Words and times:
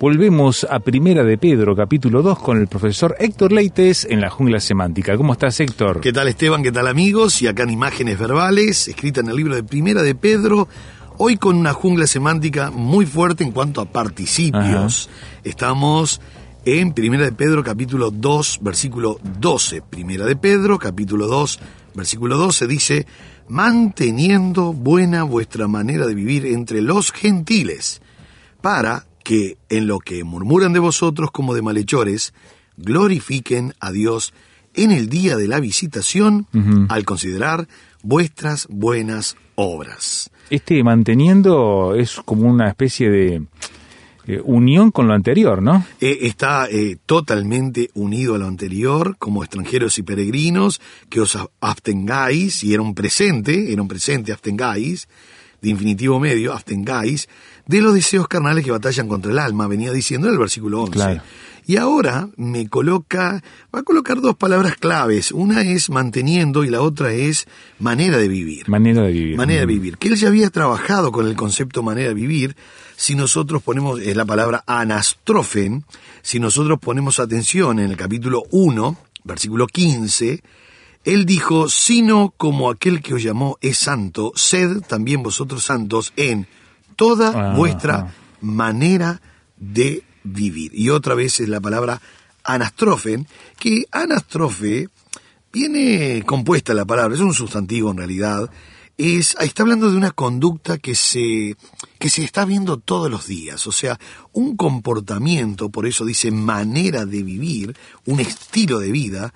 Volvemos 0.00 0.66
a 0.70 0.80
Primera 0.80 1.24
de 1.24 1.36
Pedro, 1.36 1.76
capítulo 1.76 2.22
2, 2.22 2.38
con 2.38 2.56
el 2.56 2.68
profesor 2.68 3.14
Héctor 3.18 3.52
Leites 3.52 4.06
en 4.08 4.22
la 4.22 4.30
jungla 4.30 4.58
semántica. 4.58 5.14
¿Cómo 5.14 5.34
estás, 5.34 5.60
Héctor? 5.60 6.00
¿Qué 6.00 6.10
tal 6.10 6.26
Esteban? 6.26 6.62
¿Qué 6.62 6.72
tal 6.72 6.88
amigos? 6.88 7.42
Y 7.42 7.48
acá 7.48 7.64
en 7.64 7.70
imágenes 7.70 8.18
verbales, 8.18 8.88
escrita 8.88 9.20
en 9.20 9.28
el 9.28 9.36
libro 9.36 9.54
de 9.54 9.62
Primera 9.62 10.02
de 10.02 10.14
Pedro, 10.14 10.68
hoy 11.18 11.36
con 11.36 11.54
una 11.54 11.74
jungla 11.74 12.06
semántica 12.06 12.70
muy 12.70 13.04
fuerte 13.04 13.44
en 13.44 13.50
cuanto 13.50 13.82
a 13.82 13.92
participios. 13.92 15.10
Estamos 15.44 16.22
en 16.64 16.94
Primera 16.94 17.24
de 17.24 17.32
Pedro 17.32 17.62
capítulo 17.62 18.10
2, 18.10 18.60
versículo 18.62 19.20
12. 19.38 19.82
Primera 19.82 20.24
de 20.24 20.34
Pedro 20.34 20.78
capítulo 20.78 21.26
2, 21.26 21.60
versículo 21.92 22.38
12 22.38 22.66
dice, 22.66 23.06
manteniendo 23.48 24.72
buena 24.72 25.24
vuestra 25.24 25.68
manera 25.68 26.06
de 26.06 26.14
vivir 26.14 26.46
entre 26.46 26.80
los 26.80 27.12
gentiles, 27.12 28.00
para 28.62 29.09
que 29.22 29.58
en 29.68 29.86
lo 29.86 29.98
que 29.98 30.24
murmuran 30.24 30.72
de 30.72 30.78
vosotros 30.78 31.30
como 31.30 31.54
de 31.54 31.62
malhechores, 31.62 32.32
glorifiquen 32.76 33.74
a 33.80 33.92
Dios 33.92 34.32
en 34.74 34.90
el 34.90 35.08
día 35.08 35.36
de 35.36 35.48
la 35.48 35.60
visitación 35.60 36.46
al 36.88 37.04
considerar 37.04 37.68
vuestras 38.02 38.66
buenas 38.68 39.36
obras. 39.56 40.30
Este 40.48 40.82
manteniendo 40.82 41.94
es 41.94 42.20
como 42.24 42.48
una 42.48 42.68
especie 42.68 43.10
de 43.10 43.42
eh, 44.26 44.40
unión 44.44 44.90
con 44.90 45.08
lo 45.08 45.14
anterior, 45.14 45.62
¿no? 45.62 45.84
Eh, 46.00 46.18
está 46.22 46.68
eh, 46.70 46.96
totalmente 47.06 47.90
unido 47.94 48.34
a 48.34 48.38
lo 48.38 48.46
anterior, 48.46 49.16
como 49.18 49.42
extranjeros 49.42 49.98
y 49.98 50.02
peregrinos, 50.02 50.80
que 51.08 51.20
os 51.20 51.38
abstengáis, 51.60 52.62
y 52.62 52.72
era 52.72 52.82
un 52.82 52.94
presente, 52.94 53.72
era 53.72 53.82
un 53.82 53.88
presente 53.88 54.32
abstengáis, 54.32 55.08
de 55.62 55.70
infinitivo 55.70 56.20
medio, 56.20 56.52
abstengáis, 56.52 57.28
de 57.70 57.80
los 57.80 57.94
deseos 57.94 58.26
carnales 58.26 58.64
que 58.64 58.70
batallan 58.72 59.06
contra 59.08 59.30
el 59.30 59.38
alma, 59.38 59.68
venía 59.68 59.92
diciendo 59.92 60.26
en 60.26 60.34
el 60.34 60.38
versículo 60.40 60.82
11. 60.82 60.92
Claro. 60.92 61.22
Y 61.66 61.76
ahora 61.76 62.28
me 62.36 62.68
coloca, 62.68 63.44
va 63.72 63.80
a 63.80 63.82
colocar 63.84 64.20
dos 64.20 64.34
palabras 64.34 64.74
claves, 64.74 65.30
una 65.30 65.60
es 65.62 65.88
manteniendo 65.88 66.64
y 66.64 66.68
la 66.70 66.80
otra 66.82 67.12
es 67.12 67.46
manera 67.78 68.16
de 68.18 68.26
vivir. 68.26 68.68
Manera 68.68 69.02
de 69.02 69.12
vivir. 69.12 69.36
Manera 69.36 69.60
de 69.60 69.66
Mm. 69.66 69.68
vivir. 69.68 69.98
Que 69.98 70.08
él 70.08 70.16
ya 70.16 70.28
había 70.28 70.50
trabajado 70.50 71.12
con 71.12 71.26
el 71.28 71.36
concepto 71.36 71.82
manera 71.84 72.08
de 72.08 72.14
vivir. 72.14 72.56
Si 72.96 73.14
nosotros 73.14 73.62
ponemos, 73.62 74.00
es 74.00 74.16
la 74.16 74.24
palabra 74.24 74.64
anastrofen, 74.66 75.84
si 76.22 76.40
nosotros 76.40 76.78
ponemos 76.80 77.20
atención 77.20 77.78
en 77.78 77.90
el 77.90 77.96
capítulo 77.96 78.42
1, 78.50 78.96
versículo 79.22 79.66
15, 79.68 80.42
él 81.04 81.24
dijo, 81.24 81.68
sino 81.68 82.34
como 82.36 82.68
aquel 82.70 83.00
que 83.00 83.14
os 83.14 83.22
llamó 83.22 83.58
es 83.60 83.78
santo, 83.78 84.32
sed 84.34 84.80
también 84.88 85.22
vosotros 85.22 85.62
santos 85.64 86.12
en 86.16 86.46
toda 87.00 87.32
Ah, 87.34 87.54
vuestra 87.56 87.94
ah. 87.96 88.12
manera 88.42 89.22
de 89.56 90.04
vivir. 90.22 90.70
Y 90.74 90.90
otra 90.90 91.14
vez 91.14 91.40
es 91.40 91.48
la 91.48 91.58
palabra 91.58 91.98
anastrofen, 92.44 93.26
que 93.58 93.86
anastrofe 93.90 94.90
viene 95.50 96.22
compuesta 96.26 96.74
la 96.74 96.84
palabra, 96.84 97.14
es 97.14 97.22
un 97.22 97.32
sustantivo 97.32 97.90
en 97.90 97.96
realidad, 97.96 98.50
es, 98.98 99.34
está 99.40 99.62
hablando 99.62 99.90
de 99.90 99.96
una 99.96 100.10
conducta 100.10 100.76
que 100.76 100.94
se, 100.94 101.56
que 101.98 102.10
se 102.10 102.22
está 102.22 102.44
viendo 102.44 102.76
todos 102.76 103.10
los 103.10 103.26
días, 103.26 103.66
o 103.66 103.72
sea, 103.72 103.98
un 104.34 104.54
comportamiento, 104.58 105.70
por 105.70 105.86
eso 105.86 106.04
dice 106.04 106.30
manera 106.30 107.06
de 107.06 107.22
vivir, 107.22 107.74
un 108.04 108.20
estilo 108.20 108.78
de 108.78 108.92
vida, 108.92 109.32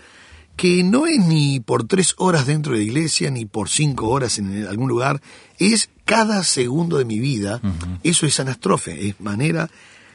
que 0.56 0.82
no 0.84 1.06
es 1.06 1.18
ni 1.20 1.60
por 1.60 1.86
tres 1.86 2.14
horas 2.18 2.46
dentro 2.46 2.72
de 2.72 2.78
la 2.78 2.84
iglesia, 2.84 3.30
ni 3.30 3.44
por 3.44 3.68
cinco 3.68 4.08
horas 4.08 4.38
en 4.38 4.66
algún 4.66 4.88
lugar, 4.88 5.20
es 5.58 5.90
cada 6.04 6.44
segundo 6.44 6.98
de 6.98 7.04
mi 7.04 7.18
vida, 7.18 7.60
eso 8.02 8.26
es 8.26 8.38
anastrofe, 8.38 9.08
es 9.08 9.20
manera 9.20 9.70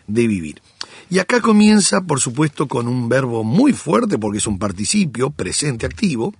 de 0.08 0.28
vivir. 0.28 0.62
Y 1.10 1.20
acá 1.20 1.42
comienza, 1.42 2.02
por 2.02 2.20
supuesto, 2.20 2.68
con 2.68 2.88
un 2.88 3.10
verbo 3.10 3.44
muy 3.44 3.74
fuerte, 3.74 4.18
porque 4.18 4.38
es 4.38 4.48
un 4.48 4.60
participio, 4.60 5.32
presente 5.32 5.86
activo. 5.86 6.34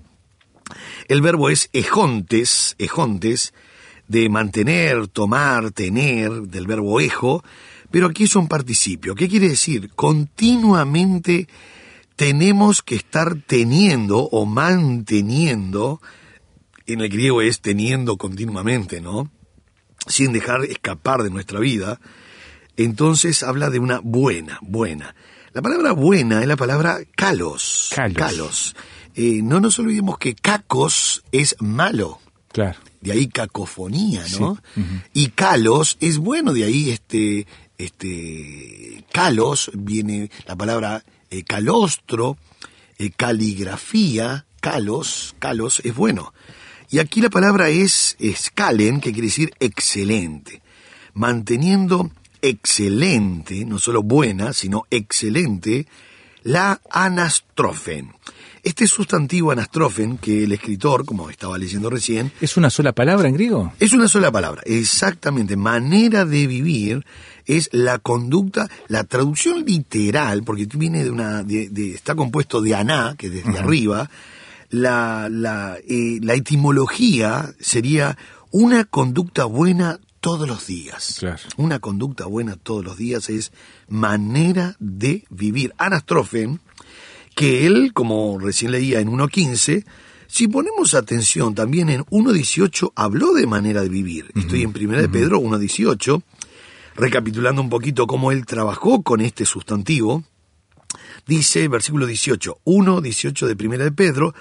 El 1.08 1.22
verbo 1.22 1.50
es 1.50 1.70
ejontes, 1.74 2.76
ejontes, 2.78 3.54
de 4.08 4.28
mantener, 4.30 5.08
tomar, 5.08 5.72
tener, 5.72 6.32
del 6.44 6.68
verbo 6.68 7.00
ejo, 7.00 7.44
pero 7.92 8.08
aquí 8.08 8.24
es 8.24 8.36
un 8.36 8.48
participio. 8.48 9.16
¿Qué 9.16 9.28
quiere 9.28 9.50
decir? 9.50 9.92
Continuamente 9.96 11.48
tenemos 12.20 12.82
que 12.82 12.96
estar 12.96 13.38
teniendo 13.48 14.20
o 14.20 14.46
manteniendo, 14.46 16.02
en 16.86 17.00
el 17.00 17.08
griego 17.08 17.42
es 17.42 17.62
teniendo 17.62 18.18
continuamente, 18.18 19.00
¿no? 19.00 19.32
Sin 20.06 20.34
dejar 20.34 20.66
escapar 20.66 21.24
de 21.24 21.30
nuestra 21.30 21.62
vida. 21.62 22.02
Entonces 22.76 23.42
habla 23.42 23.70
de 23.70 23.80
una 23.80 24.02
buena, 24.04 24.60
buena. 24.62 25.16
La 25.54 25.62
palabra 25.62 25.94
buena 25.94 26.42
es 26.42 26.48
la 26.50 26.58
palabra 26.58 27.00
kalos. 27.16 27.90
Kalos. 28.14 28.76
Eh, 29.16 29.40
no 29.42 29.62
nos 29.62 29.80
olvidemos 29.80 30.18
que 30.18 30.36
cacos 30.36 31.24
es 31.32 31.56
malo. 31.62 32.20
Claro. 32.52 32.80
De 33.00 33.14
ahí 33.14 33.30
cacofonía, 33.30 34.26
¿no? 34.38 34.58
Y 35.14 35.30
calos 35.30 35.96
es 36.02 36.18
bueno, 36.18 36.52
de 36.52 36.66
ahí 36.66 36.90
este, 36.90 37.48
este, 37.78 39.06
calos 39.10 39.72
viene 39.74 40.30
la 40.46 40.58
palabra 40.58 41.06
eh, 41.30 41.44
calostro, 41.44 42.38
eh, 42.98 43.12
caligrafía, 43.12 44.46
calos, 44.62 45.36
calos 45.40 45.82
es 45.84 45.96
bueno. 45.96 46.34
Y 46.90 47.00
aquí 47.00 47.22
la 47.22 47.30
palabra 47.30 47.70
es 47.70 48.16
escalen, 48.20 49.00
que 49.00 49.12
quiere 49.12 49.28
decir 49.28 49.52
excelente. 49.60 50.62
Manteniendo 51.14 52.12
excelente, 52.42 53.66
no 53.66 53.80
solo 53.80 54.02
buena, 54.02 54.54
sino 54.54 54.86
excelente, 54.90 55.88
la 56.44 56.80
anastrofen. 56.92 58.12
Este 58.62 58.88
sustantivo 58.88 59.52
anastrofen 59.52 60.18
que 60.18 60.44
el 60.44 60.52
escritor, 60.52 61.06
como 61.06 61.30
estaba 61.30 61.58
leyendo 61.58 61.90
recién, 61.90 62.32
¿Es 62.42 62.58
una 62.58 62.70
sola 62.70 62.92
palabra 62.92 63.30
en 63.30 63.36
griego? 63.36 63.72
es 63.80 63.94
una 63.94 64.08
sola 64.10 64.32
palabra, 64.32 64.62
exactamente. 64.66 65.56
Manera 65.56 66.26
de 66.26 66.46
vivir 66.46 67.06
es 67.46 67.70
la 67.72 68.00
conducta, 68.00 68.70
la 68.90 69.06
traducción 69.06 69.64
literal, 69.66 70.44
porque 70.44 70.68
viene 70.76 71.04
de 71.06 71.10
una, 71.10 71.42
de- 71.44 71.70
de- 71.70 71.94
está 71.96 72.16
compuesto 72.16 72.62
de 72.62 72.76
aná, 72.76 73.16
que 73.18 73.28
es 73.28 73.34
desde 73.34 73.58
arriba. 73.60 74.10
La, 74.72 75.30
la, 75.32 75.78
eh, 75.88 76.20
la 76.22 76.34
etimología 76.36 77.54
sería 77.60 78.18
una 78.52 78.84
conducta 78.84 79.46
buena 79.46 80.00
todos 80.20 80.48
los 80.48 80.68
días. 80.68 81.18
Claro. 81.20 81.42
Una 81.58 81.80
conducta 81.80 82.26
buena 82.26 82.56
todos 82.56 82.84
los 82.84 82.98
días 82.98 83.30
es 83.30 83.52
manera 83.88 84.76
de 84.80 85.26
vivir. 85.30 85.74
Anastrofen, 85.78 86.60
que 87.36 87.66
él, 87.66 87.94
como 87.94 88.38
recién 88.40 88.72
leía 88.72 89.00
en 89.00 89.10
1.15, 89.10 89.86
si 90.28 90.48
ponemos 90.48 90.94
atención 90.94 91.56
también 91.56 91.90
en 91.90 92.06
1.18, 92.06 92.92
habló 92.96 93.34
de 93.34 93.48
manera 93.48 93.82
de 93.82 93.90
vivir. 93.90 94.32
Estoy 94.36 94.62
en 94.62 94.70
1 94.70 95.02
de 95.02 95.10
Pedro 95.10 95.40
1.18, 95.40 96.22
recapitulando 96.96 97.62
un 97.62 97.70
poquito 97.70 98.06
cómo 98.06 98.32
él 98.32 98.46
trabajó 98.46 99.02
con 99.02 99.22
este 99.22 99.46
sustantivo. 99.46 100.24
Dice, 101.26 101.68
versículo 101.68 102.06
18, 102.06 102.60
1.18 102.64 103.48
de 103.48 103.66
1 103.68 103.78
de 103.86 103.92
Pedro, 103.92 104.36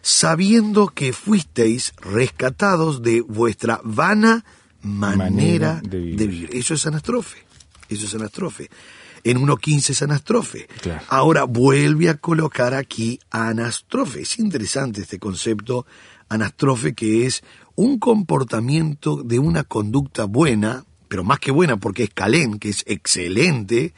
sabiendo 0.00 0.88
que 0.88 1.12
fuisteis 1.12 1.92
rescatados 2.00 3.02
de 3.02 3.20
vuestra 3.20 3.80
vana 3.84 4.44
manera, 4.84 5.16
Manera 5.16 5.80
de 5.82 6.16
de, 6.16 6.26
vivir. 6.26 6.50
Eso 6.52 6.74
es 6.74 6.86
anastrofe. 6.86 7.38
Eso 7.88 8.06
es 8.06 8.14
anastrofe. 8.14 8.70
En 9.24 9.38
1.15 9.38 9.90
es 9.90 10.02
anastrofe. 10.02 10.68
Claro. 10.80 11.02
Ahora 11.08 11.44
vuelve 11.44 12.08
a 12.08 12.18
colocar 12.18 12.74
aquí 12.74 13.18
anastrofe. 13.30 14.22
Es 14.22 14.38
interesante 14.38 15.02
este 15.02 15.18
concepto 15.18 15.86
anastrofe 16.28 16.94
que 16.94 17.26
es 17.26 17.42
un 17.76 17.98
comportamiento 17.98 19.22
de 19.22 19.38
una 19.38 19.64
conducta 19.64 20.24
buena, 20.24 20.84
pero 21.08 21.24
más 21.24 21.40
que 21.40 21.50
buena 21.50 21.76
porque 21.76 22.04
es 22.04 22.10
calén, 22.10 22.58
que 22.58 22.68
es 22.68 22.84
excelente, 22.86 23.94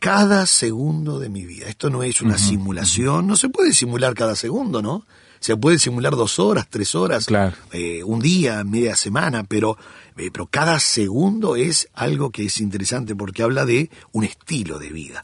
cada 0.00 0.46
segundo 0.46 1.18
de 1.18 1.28
mi 1.28 1.44
vida. 1.44 1.66
Esto 1.66 1.90
no 1.90 2.02
es 2.02 2.20
una 2.20 2.38
simulación, 2.38 3.26
no 3.26 3.36
se 3.36 3.48
puede 3.48 3.72
simular 3.72 4.14
cada 4.14 4.36
segundo, 4.36 4.82
¿no? 4.82 5.06
Se 5.44 5.58
puede 5.58 5.78
simular 5.78 6.16
dos 6.16 6.38
horas, 6.38 6.66
tres 6.70 6.94
horas, 6.94 7.26
Claro. 7.26 7.54
eh, 7.70 8.02
un 8.02 8.18
día, 8.18 8.64
media 8.64 8.96
semana, 8.96 9.44
pero, 9.44 9.76
eh, 10.16 10.30
pero 10.32 10.46
cada 10.46 10.80
segundo 10.80 11.54
es 11.54 11.86
algo 11.92 12.30
que 12.30 12.46
es 12.46 12.62
interesante 12.62 13.14
porque 13.14 13.42
habla 13.42 13.66
de 13.66 13.90
un 14.12 14.24
estilo 14.24 14.78
de 14.78 14.88
vida. 14.88 15.22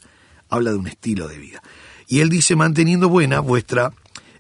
Habla 0.50 0.72
de 0.72 0.76
un 0.76 0.88
estilo 0.88 1.26
de 1.26 1.38
vida. 1.38 1.62
Y 2.06 2.20
él 2.20 2.28
dice, 2.28 2.54
manteniendo 2.54 3.08
buena 3.08 3.40
vuestra 3.40 3.94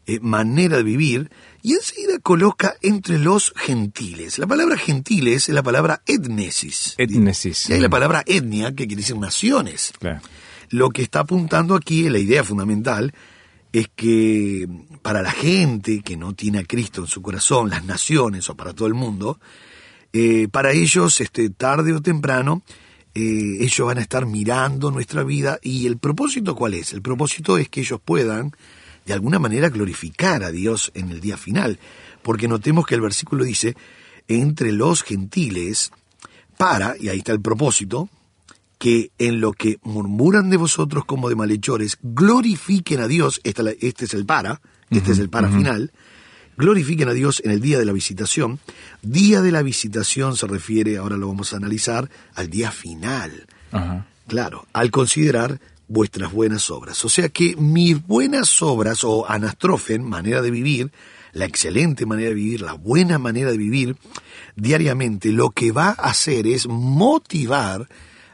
eh, 0.04 0.20
manera 0.20 0.76
de 0.76 0.82
vivir, 0.82 1.30
y 1.62 1.72
enseguida 1.72 2.18
coloca 2.18 2.74
entre 2.82 3.18
los 3.18 3.54
gentiles. 3.56 4.38
La 4.38 4.46
palabra 4.46 4.76
gentiles 4.76 5.48
es 5.48 5.54
la 5.54 5.62
palabra 5.62 6.02
etnesis. 6.04 6.94
Etnesis. 6.98 7.70
Y 7.70 7.72
hay 7.72 7.80
la 7.80 7.88
palabra 7.88 8.22
etnia, 8.26 8.74
que 8.74 8.86
quiere 8.86 9.00
decir 9.00 9.16
naciones. 9.16 9.94
Claro. 9.98 10.20
Lo 10.68 10.90
que 10.90 11.00
está 11.00 11.20
apuntando 11.20 11.74
aquí, 11.74 12.10
la 12.10 12.18
idea 12.18 12.44
fundamental, 12.44 13.14
es 13.72 13.88
que 13.94 14.68
para 15.02 15.22
la 15.22 15.30
gente 15.30 16.02
que 16.02 16.16
no 16.16 16.34
tiene 16.34 16.58
a 16.58 16.64
Cristo 16.64 17.02
en 17.02 17.06
su 17.06 17.22
corazón, 17.22 17.70
las 17.70 17.84
naciones 17.84 18.48
o 18.50 18.56
para 18.56 18.72
todo 18.72 18.88
el 18.88 18.94
mundo, 18.94 19.38
eh, 20.12 20.48
para 20.48 20.72
ellos, 20.72 21.20
este, 21.20 21.50
tarde 21.50 21.92
o 21.92 22.02
temprano, 22.02 22.62
eh, 23.14 23.58
ellos 23.60 23.86
van 23.86 23.98
a 23.98 24.02
estar 24.02 24.26
mirando 24.26 24.90
nuestra 24.90 25.22
vida 25.22 25.58
y 25.62 25.86
el 25.86 25.98
propósito 25.98 26.54
cuál 26.54 26.74
es? 26.74 26.92
El 26.92 27.02
propósito 27.02 27.58
es 27.58 27.68
que 27.68 27.80
ellos 27.80 28.00
puedan 28.04 28.52
de 29.06 29.12
alguna 29.12 29.38
manera 29.38 29.68
glorificar 29.68 30.44
a 30.44 30.50
Dios 30.50 30.92
en 30.94 31.10
el 31.10 31.20
día 31.20 31.36
final, 31.36 31.78
porque 32.22 32.48
notemos 32.48 32.86
que 32.86 32.94
el 32.94 33.00
versículo 33.00 33.44
dice, 33.44 33.76
entre 34.28 34.72
los 34.72 35.02
gentiles, 35.02 35.90
para, 36.56 36.96
y 36.98 37.08
ahí 37.08 37.18
está 37.18 37.32
el 37.32 37.40
propósito, 37.40 38.08
que 38.80 39.12
en 39.18 39.42
lo 39.42 39.52
que 39.52 39.78
murmuran 39.82 40.48
de 40.48 40.56
vosotros 40.56 41.04
como 41.04 41.28
de 41.28 41.36
malhechores, 41.36 41.98
glorifiquen 42.02 43.00
a 43.00 43.08
Dios, 43.08 43.38
este 43.44 44.06
es 44.06 44.14
el 44.14 44.24
para, 44.24 44.62
este 44.88 45.12
es 45.12 45.18
el 45.18 45.28
para 45.28 45.50
final, 45.50 45.92
glorifiquen 46.56 47.10
a 47.10 47.12
Dios 47.12 47.42
en 47.44 47.50
el 47.50 47.60
día 47.60 47.78
de 47.78 47.84
la 47.84 47.92
visitación. 47.92 48.58
Día 49.02 49.42
de 49.42 49.52
la 49.52 49.60
visitación 49.60 50.34
se 50.34 50.46
refiere, 50.46 50.96
ahora 50.96 51.18
lo 51.18 51.28
vamos 51.28 51.52
a 51.52 51.58
analizar, 51.58 52.08
al 52.34 52.48
día 52.48 52.70
final. 52.70 53.46
Claro, 54.26 54.66
al 54.72 54.90
considerar 54.90 55.60
vuestras 55.86 56.32
buenas 56.32 56.70
obras. 56.70 57.04
O 57.04 57.10
sea 57.10 57.28
que 57.28 57.56
mis 57.56 58.06
buenas 58.06 58.62
obras 58.62 59.04
o 59.04 59.28
anastrofen, 59.28 60.08
manera 60.08 60.40
de 60.40 60.50
vivir, 60.50 60.90
la 61.34 61.44
excelente 61.44 62.06
manera 62.06 62.30
de 62.30 62.34
vivir, 62.34 62.62
la 62.62 62.72
buena 62.72 63.18
manera 63.18 63.50
de 63.50 63.58
vivir 63.58 63.96
diariamente, 64.56 65.32
lo 65.32 65.50
que 65.50 65.70
va 65.70 65.90
a 65.90 66.08
hacer 66.08 66.46
es 66.46 66.66
motivar 66.66 67.86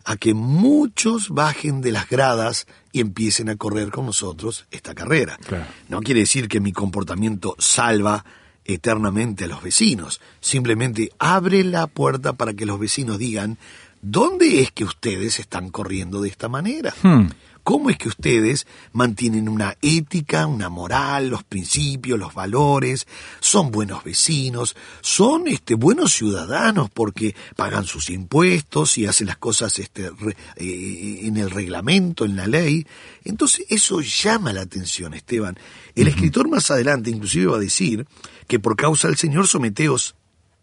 a 0.07 0.17
que 0.17 0.35
muchos 0.35 1.31
bajen 1.31 1.81
de 1.81 1.91
las 1.91 2.09
gradas 2.09 2.67
y 2.93 3.01
empiecen 3.01 3.49
a 3.49 3.57
correr 3.57 3.91
con 3.91 4.07
nosotros 4.07 4.67
esta 4.71 4.95
carrera. 4.95 5.37
Claro. 5.45 5.67
No 5.89 6.01
quiere 6.01 6.21
decir 6.21 6.49
que 6.49 6.61
mi 6.61 6.73
comportamiento 6.73 7.57
salva 7.59 8.25
eternamente 8.65 9.45
a 9.45 9.49
los 9.49 9.63
vecinos, 9.63 10.21
simplemente 10.41 11.11
abre 11.19 11.65
la 11.65 11.89
puerta 11.89 12.33
para 12.35 12.55
que 12.55 12.67
los 12.67 12.79
vecinos 12.79 13.19
digan, 13.19 13.59
¿dónde 14.01 14.61
es 14.61 14.71
que 14.71 14.85
ustedes 14.85 15.41
están 15.41 15.71
corriendo 15.71 16.23
de 16.23 16.29
esta 16.29 16.49
manera? 16.49 16.95
Hmm. 17.03 17.27
¿Cómo 17.67 17.91
es 17.91 17.99
que 17.99 18.09
ustedes 18.09 18.65
mantienen 18.93 19.49
una 19.49 19.77
ética, 19.83 20.47
una 20.47 20.69
moral, 20.69 21.31
los 21.31 21.43
principios, 21.43 22.17
los 22.17 22.33
valores? 22.33 23.09
Son 23.41 23.73
buenos 23.73 24.05
vecinos, 24.05 24.77
son 25.01 25.49
este, 25.49 25.75
buenos 25.75 26.13
ciudadanos 26.13 26.91
porque 26.91 27.35
pagan 27.57 27.85
sus 27.85 28.09
impuestos 28.11 28.99
y 28.99 29.07
hacen 29.07 29.27
las 29.27 29.39
cosas 29.39 29.81
este, 29.81 30.11
re- 30.11 30.37
eh, 30.55 31.23
en 31.25 31.39
el 31.39 31.51
reglamento, 31.51 32.25
en 32.25 32.37
la 32.37 32.47
ley. 32.47 32.87
Entonces 33.25 33.67
eso 33.69 34.01
llama 34.01 34.53
la 34.53 34.61
atención, 34.61 35.13
Esteban. 35.13 35.59
El 35.97 36.07
escritor 36.07 36.49
más 36.49 36.71
adelante 36.71 37.11
inclusive 37.11 37.47
va 37.47 37.57
a 37.57 37.59
decir 37.59 38.07
que 38.47 38.61
por 38.61 38.77
causa 38.77 39.09
del 39.09 39.17
Señor 39.17 39.49
someteos 39.49 40.15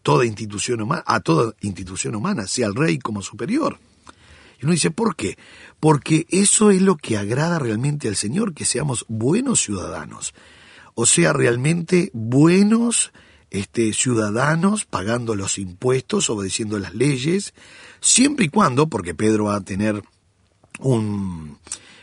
toda 0.02 0.24
institución 0.24 0.80
humana, 0.80 1.04
a 1.06 1.20
toda 1.20 1.52
institución 1.60 2.14
humana, 2.14 2.46
sea 2.46 2.66
el 2.66 2.74
rey 2.74 2.98
como 2.98 3.20
superior. 3.20 3.78
Y 4.60 4.64
uno 4.64 4.72
dice, 4.72 4.90
¿por 4.90 5.16
qué? 5.16 5.36
Porque 5.80 6.26
eso 6.30 6.70
es 6.70 6.82
lo 6.82 6.96
que 6.96 7.16
agrada 7.16 7.58
realmente 7.58 8.08
al 8.08 8.16
Señor, 8.16 8.54
que 8.54 8.64
seamos 8.64 9.04
buenos 9.08 9.60
ciudadanos. 9.60 10.34
O 10.94 11.06
sea, 11.06 11.32
realmente 11.32 12.10
buenos 12.12 13.12
este, 13.50 13.92
ciudadanos, 13.92 14.84
pagando 14.84 15.34
los 15.34 15.58
impuestos, 15.58 16.30
obedeciendo 16.30 16.78
las 16.78 16.94
leyes, 16.94 17.54
siempre 18.00 18.46
y 18.46 18.48
cuando, 18.48 18.88
porque 18.88 19.14
Pedro 19.14 19.44
va 19.44 19.56
a 19.56 19.64
tener 19.64 20.02
un, 20.80 21.58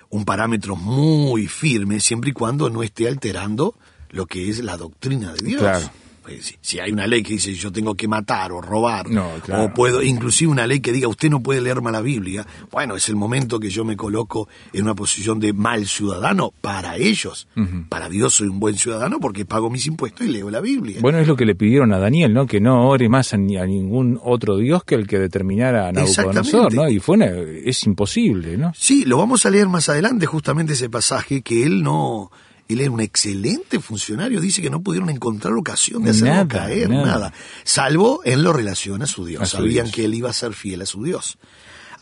un 0.09 0.25
parámetro 0.25 0.75
muy 0.75 1.47
firme, 1.47 1.99
siempre 1.99 2.31
y 2.31 2.33
cuando 2.33 2.69
no 2.69 2.83
esté 2.83 3.07
alterando 3.07 3.75
lo 4.09 4.25
que 4.25 4.49
es 4.49 4.59
la 4.59 4.77
doctrina 4.77 5.33
de 5.33 5.45
Dios. 5.45 5.61
Claro. 5.61 5.89
Pues, 6.23 6.55
si, 6.61 6.79
hay 6.79 6.91
una 6.91 7.07
ley 7.07 7.23
que 7.23 7.33
dice 7.33 7.53
yo 7.53 7.71
tengo 7.71 7.95
que 7.95 8.07
matar 8.07 8.51
o 8.51 8.61
robar, 8.61 9.09
No, 9.09 9.27
claro. 9.43 9.63
o 9.65 9.73
puedo, 9.73 10.03
inclusive 10.03 10.51
una 10.51 10.67
ley 10.67 10.79
que 10.79 10.91
diga 10.91 11.07
usted 11.07 11.29
no 11.31 11.41
puede 11.41 11.61
leer 11.61 11.81
más 11.81 11.91
la 11.93 12.01
Biblia, 12.01 12.45
bueno, 12.71 12.95
es 12.95 13.09
el 13.09 13.15
momento 13.15 13.59
que 13.59 13.69
yo 13.69 13.83
me 13.83 13.97
coloco 13.97 14.47
en 14.71 14.83
una 14.83 14.93
posición 14.93 15.39
de 15.39 15.51
mal 15.53 15.87
ciudadano 15.87 16.53
para 16.61 16.97
ellos. 16.97 17.47
Para 17.89 18.07
Dios 18.09 18.35
soy 18.35 18.49
un 18.49 18.59
buen 18.59 18.75
ciudadano 18.75 19.19
porque 19.19 19.45
pago 19.45 19.69
mis 19.69 19.87
impuestos 19.87 20.27
y 20.27 20.29
leo 20.29 20.49
la 20.51 20.61
Biblia. 20.61 20.99
Bueno, 21.01 21.17
es 21.19 21.27
lo 21.27 21.35
que 21.35 21.45
le 21.45 21.55
pidieron 21.55 21.91
a 21.93 21.97
Daniel, 21.97 22.33
¿no? 22.33 22.45
Que 22.45 22.59
no 22.61 22.87
ore 22.87 23.09
más 23.09 23.33
a, 23.33 23.37
ni- 23.37 23.57
a 23.57 23.65
ningún 23.65 24.19
otro 24.23 24.57
Dios 24.57 24.83
que 24.83 24.95
el 24.95 25.07
que 25.07 25.17
determinara 25.19 25.87
a 25.87 25.91
Nabucodonosor. 25.91 26.73
¿no? 26.73 26.87
Y 26.89 26.99
fue 26.99 27.15
una- 27.15 27.25
es 27.31 27.83
imposible, 27.85 28.57
¿no? 28.57 28.71
Sí, 28.75 29.05
lo 29.05 29.17
vamos 29.17 29.45
a 29.45 29.49
leer 29.49 29.67
más 29.67 29.89
adelante, 29.89 30.25
justamente 30.25 30.73
ese 30.73 30.89
pasaje, 30.89 31.41
que 31.41 31.63
él 31.63 31.81
no, 31.83 32.31
él 32.73 32.81
era 32.81 32.91
un 32.91 33.01
excelente 33.01 33.79
funcionario, 33.79 34.39
dice 34.41 34.61
que 34.61 34.69
no 34.69 34.81
pudieron 34.81 35.09
encontrar 35.09 35.53
ocasión 35.53 36.03
de 36.03 36.11
hacerlo 36.11 36.33
Nada, 36.33 36.47
caer, 36.47 36.89
nada. 36.89 37.05
nada. 37.05 37.33
salvo 37.63 38.21
en 38.23 38.43
lo 38.43 38.53
relación 38.53 39.01
a 39.01 39.07
su 39.07 39.25
Dios. 39.25 39.41
A 39.41 39.45
su 39.45 39.57
Sabían 39.57 39.85
Dios. 39.85 39.95
que 39.95 40.05
él 40.05 40.13
iba 40.13 40.29
a 40.29 40.33
ser 40.33 40.53
fiel 40.53 40.81
a 40.81 40.85
su 40.85 41.03
Dios. 41.03 41.37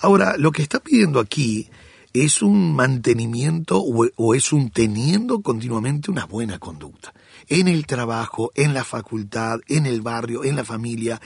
Ahora, 0.02 0.36
lo 0.38 0.52
que 0.52 0.62
está 0.62 0.80
pidiendo 0.80 1.20
aquí 1.20 1.70
es 2.14 2.42
un 2.42 2.74
mantenimiento 2.76 3.80
o, 3.80 4.08
o 4.16 4.34
es 4.36 4.52
un 4.52 4.72
teniendo 4.72 5.42
continuamente 5.42 6.10
una 6.10 6.26
buena 6.26 6.58
conducta. 6.58 7.14
En 7.48 7.68
el 7.68 7.86
trabajo, 7.86 8.52
en 8.56 8.74
la 8.74 8.84
facultad, 8.84 9.60
en 9.68 9.86
el 9.86 10.02
barrio, 10.02 10.44
en 10.44 10.56
la 10.56 10.64
familia, 10.64 11.20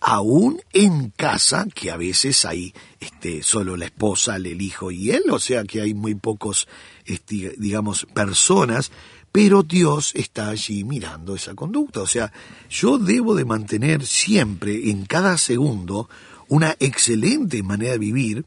aún 0.00 0.60
en 0.72 1.10
casa, 1.10 1.66
que 1.74 1.90
a 1.90 1.96
veces 1.96 2.44
hay 2.44 2.74
este, 2.98 3.42
solo 3.42 3.76
la 3.76 3.84
esposa, 3.84 4.36
el 4.36 4.60
hijo 4.60 4.90
y 4.90 5.10
él, 5.10 5.24
o 5.30 5.38
sea 5.38 5.64
que 5.64 5.82
hay 5.82 5.94
muy 5.94 6.14
pocos, 6.14 6.68
este, 7.04 7.54
digamos, 7.58 8.06
personas, 8.12 8.90
pero 9.32 9.62
Dios 9.62 10.12
está 10.14 10.48
allí 10.48 10.82
mirando 10.84 11.36
esa 11.36 11.54
conducta. 11.54 12.00
O 12.00 12.06
sea, 12.06 12.32
yo 12.68 12.98
debo 12.98 13.34
de 13.34 13.44
mantener 13.44 14.04
siempre, 14.04 14.90
en 14.90 15.04
cada 15.04 15.38
segundo, 15.38 16.08
una 16.48 16.74
excelente 16.80 17.62
manera 17.62 17.92
de 17.92 17.98
vivir 17.98 18.44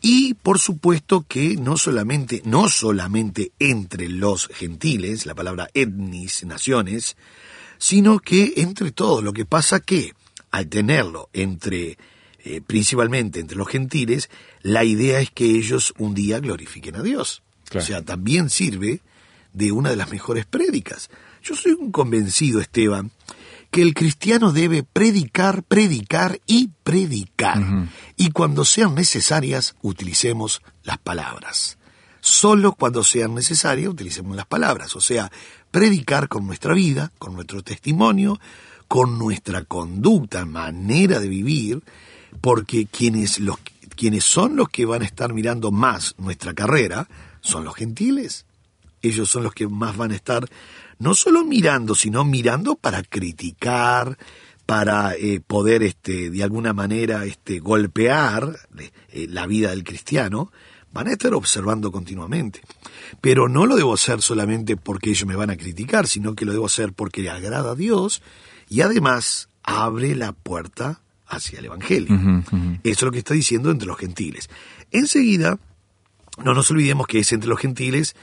y 0.00 0.34
por 0.34 0.58
supuesto 0.58 1.24
que 1.28 1.56
no 1.56 1.76
solamente 1.76 2.42
no 2.44 2.68
solamente 2.68 3.52
entre 3.60 4.08
los 4.08 4.48
gentiles, 4.48 5.26
la 5.26 5.34
palabra 5.36 5.68
etnis, 5.72 6.44
naciones, 6.44 7.16
sino 7.78 8.18
que 8.18 8.54
entre 8.56 8.90
todos. 8.90 9.22
Lo 9.22 9.32
que 9.32 9.44
pasa 9.44 9.78
que 9.78 10.12
al 10.50 10.68
tenerlo 10.68 11.28
entre 11.32 11.98
eh, 12.44 12.60
principalmente 12.64 13.40
entre 13.40 13.56
los 13.56 13.66
gentiles, 13.66 14.30
la 14.62 14.84
idea 14.84 15.20
es 15.20 15.30
que 15.30 15.46
ellos 15.46 15.92
un 15.98 16.14
día 16.14 16.38
glorifiquen 16.38 16.96
a 16.96 17.02
Dios. 17.02 17.42
Claro. 17.68 17.82
O 17.82 17.86
sea, 17.86 18.02
también 18.02 18.50
sirve 18.50 19.00
de 19.52 19.72
una 19.72 19.90
de 19.90 19.96
las 19.96 20.12
mejores 20.12 20.46
prédicas. 20.46 21.10
Yo 21.42 21.56
soy 21.56 21.72
un 21.72 21.90
convencido, 21.90 22.60
Esteban, 22.60 23.10
que 23.70 23.82
el 23.82 23.94
cristiano 23.94 24.52
debe 24.52 24.82
predicar, 24.82 25.62
predicar 25.62 26.40
y 26.46 26.70
predicar. 26.84 27.88
Y 28.16 28.30
cuando 28.30 28.64
sean 28.64 28.94
necesarias, 28.94 29.74
utilicemos 29.82 30.62
las 30.84 30.98
palabras. 30.98 31.78
Solo 32.20 32.72
cuando 32.72 33.04
sean 33.04 33.34
necesarias, 33.34 33.88
utilicemos 33.88 34.36
las 34.36 34.46
palabras. 34.46 34.94
O 34.96 35.00
sea, 35.00 35.30
predicar 35.70 36.28
con 36.28 36.46
nuestra 36.46 36.74
vida, 36.74 37.12
con 37.18 37.34
nuestro 37.34 37.62
testimonio, 37.62 38.38
con 38.88 39.18
nuestra 39.18 39.64
conducta, 39.64 40.44
manera 40.44 41.20
de 41.20 41.28
vivir, 41.28 41.82
porque 42.40 42.86
quienes, 42.86 43.40
los, 43.40 43.58
quienes 43.94 44.24
son 44.24 44.56
los 44.56 44.68
que 44.68 44.86
van 44.86 45.02
a 45.02 45.06
estar 45.06 45.32
mirando 45.32 45.70
más 45.70 46.14
nuestra 46.18 46.54
carrera 46.54 47.08
son 47.40 47.64
los 47.64 47.74
gentiles. 47.74 48.46
Ellos 49.02 49.28
son 49.28 49.44
los 49.44 49.54
que 49.54 49.68
más 49.68 49.96
van 49.96 50.12
a 50.12 50.16
estar 50.16 50.48
no 50.98 51.14
solo 51.14 51.44
mirando, 51.44 51.94
sino 51.94 52.24
mirando 52.24 52.74
para 52.76 53.02
criticar, 53.02 54.18
para 54.64 55.14
eh, 55.14 55.40
poder 55.46 55.82
este, 55.82 56.30
de 56.30 56.42
alguna 56.42 56.72
manera 56.72 57.24
este, 57.24 57.60
golpear 57.60 58.58
eh, 59.10 59.26
la 59.28 59.46
vida 59.46 59.70
del 59.70 59.84
cristiano. 59.84 60.50
van 60.92 61.08
a 61.08 61.12
estar 61.12 61.34
observando 61.34 61.92
continuamente. 61.92 62.60
Pero 63.20 63.48
no 63.48 63.66
lo 63.66 63.76
debo 63.76 63.94
hacer 63.94 64.22
solamente 64.22 64.76
porque 64.76 65.10
ellos 65.10 65.26
me 65.26 65.36
van 65.36 65.50
a 65.50 65.56
criticar, 65.56 66.06
sino 66.06 66.34
que 66.34 66.46
lo 66.46 66.52
debo 66.52 66.66
hacer 66.66 66.92
porque 66.92 67.22
le 67.22 67.30
agrada 67.30 67.72
a 67.72 67.74
Dios 67.74 68.22
y 68.68 68.80
además 68.80 69.48
abre 69.62 70.14
la 70.14 70.32
puerta 70.32 71.00
hacia 71.26 71.58
el 71.58 71.66
Evangelio. 71.66 72.42
Eso 72.82 72.82
es 72.84 73.02
lo 73.02 73.12
que 73.12 73.18
está 73.18 73.34
diciendo 73.34 73.70
entre 73.70 73.88
los 73.88 73.98
gentiles. 73.98 74.48
Enseguida, 74.90 75.58
no 76.44 76.54
nos 76.54 76.70
olvidemos 76.70 77.06
que 77.06 77.20
es 77.20 77.32
entre 77.32 77.48
los 77.48 77.58
gentiles 77.58 78.14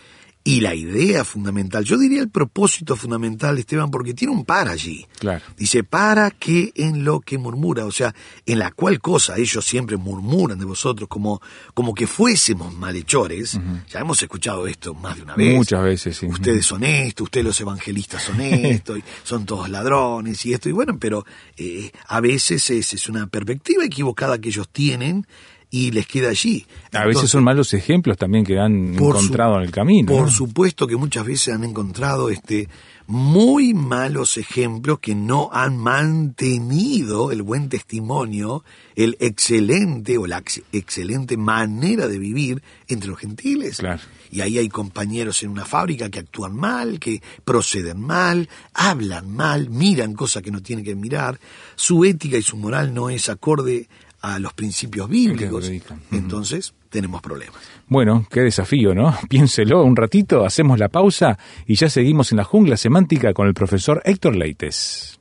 y 0.46 0.60
la 0.60 0.76
idea 0.76 1.24
fundamental, 1.24 1.86
yo 1.86 1.98
diría 1.98 2.22
el 2.22 2.30
propósito 2.30 2.98
fundamental, 2.98 3.58
Esteban, 3.58 3.90
porque 3.90 4.14
tiene 4.14 4.34
un 4.34 4.44
para 4.44 4.72
allí. 4.72 5.08
Claro. 5.18 5.42
Dice, 5.56 5.86
para 5.86 6.32
que 6.32 6.74
en 6.76 7.06
lo 7.06 7.22
que 7.22 7.38
murmura, 7.38 7.86
o 7.86 7.92
sea, 7.92 8.14
en 8.46 8.60
la 8.60 8.72
cual 8.72 9.00
cosa 9.00 9.38
ellos 9.38 9.64
siempre 9.64 9.96
murmuran 9.96 10.60
de 10.60 10.66
vosotros 10.66 11.08
como, 11.08 11.42
como 11.74 11.94
que 11.94 12.08
fuésemos 12.08 12.74
malhechores. 12.74 13.58
Ya 13.90 14.02
hemos 14.02 14.22
escuchado 14.22 14.68
esto 14.68 14.94
más 14.94 15.16
de 15.16 15.24
una 15.24 15.36
vez. 15.36 15.56
Muchas 15.56 15.82
veces, 15.82 16.18
sí. 16.18 16.26
Ustedes 16.26 16.66
son 16.66 16.84
esto, 16.84 17.24
ustedes 17.24 17.46
los 17.46 17.62
evangelistas 17.62 18.24
son 18.24 18.42
esto, 18.42 18.98
y 18.98 19.04
son 19.24 19.46
todos 19.46 19.70
ladrones 19.70 20.46
y 20.46 20.54
esto. 20.54 20.68
Y 20.68 20.74
bueno, 20.74 20.98
pero 21.00 21.26
eh, 21.56 21.90
a 22.08 22.20
veces 22.20 22.70
es, 22.70 22.94
es 22.94 23.08
una 23.08 23.28
perspectiva 23.28 23.86
equivocada 23.86 24.38
que 24.40 24.50
ellos 24.50 24.68
tienen 24.70 25.26
y 25.76 25.90
les 25.90 26.06
queda 26.06 26.30
allí. 26.30 26.68
A 26.92 27.04
veces 27.08 27.32
son 27.32 27.44
malos 27.44 27.74
ejemplos 27.74 28.16
también 28.16 28.46
que 28.46 28.60
han 28.60 28.94
su- 28.96 29.04
encontrado 29.04 29.56
en 29.58 29.64
el 29.64 29.72
camino. 29.72 30.08
Por 30.14 30.26
¿no? 30.26 30.32
supuesto 30.32 30.86
que 30.86 30.96
muchas 30.96 31.26
veces 31.26 31.52
han 31.52 31.64
encontrado 31.64 32.30
este 32.30 32.70
muy 33.08 33.74
malos 33.74 34.38
ejemplos 34.38 35.00
que 35.00 35.16
no 35.16 35.50
han 35.52 35.76
mantenido 35.78 37.32
el 37.32 37.42
buen 37.42 37.70
testimonio, 37.70 38.64
el 38.96 39.18
excelente 39.20 40.18
o 40.18 40.28
la 40.28 40.38
ex- 40.38 40.62
excelente 40.72 41.38
manera 41.38 42.08
de 42.08 42.20
vivir 42.20 42.62
entre 42.88 43.10
los 43.10 43.20
gentiles. 43.20 43.78
Claro. 43.78 44.02
Y 44.32 44.42
ahí 44.42 44.58
hay 44.60 44.70
compañeros 44.70 45.42
en 45.44 45.50
una 45.50 45.66
fábrica 45.66 46.10
que 46.10 46.20
actúan 46.20 46.56
mal, 46.56 47.00
que 47.00 47.22
proceden 47.44 48.00
mal, 48.00 48.48
hablan 48.74 49.30
mal, 49.36 49.70
miran 49.70 50.14
cosas 50.14 50.44
que 50.44 50.52
no 50.52 50.62
tienen 50.62 50.86
que 50.86 50.96
mirar. 50.96 51.40
Su 51.76 52.06
ética 52.06 52.38
y 52.38 52.42
su 52.44 52.58
moral 52.58 52.94
no 52.94 53.10
es 53.10 53.28
acorde 53.28 53.88
a 54.24 54.40
los 54.40 54.54
principios 54.54 55.08
bíblicos. 55.10 55.70
Entonces 56.12 56.74
tenemos 56.90 57.22
problemas. 57.22 57.62
Bueno, 57.88 58.26
qué 58.32 58.40
desafío, 58.40 58.96
¿no? 58.96 59.16
Piénselo 59.30 59.84
un 59.84 59.96
ratito, 59.96 60.46
hacemos 60.46 60.80
la 60.80 60.90
pausa 60.90 61.38
y 61.68 61.76
ya 61.76 61.90
seguimos 61.90 62.32
en 62.32 62.38
la 62.38 62.46
jungla 62.46 62.78
semántica 62.78 63.34
con 63.34 63.48
el 63.48 63.54
profesor 63.54 64.02
Héctor 64.06 64.36
Leites. 64.36 65.20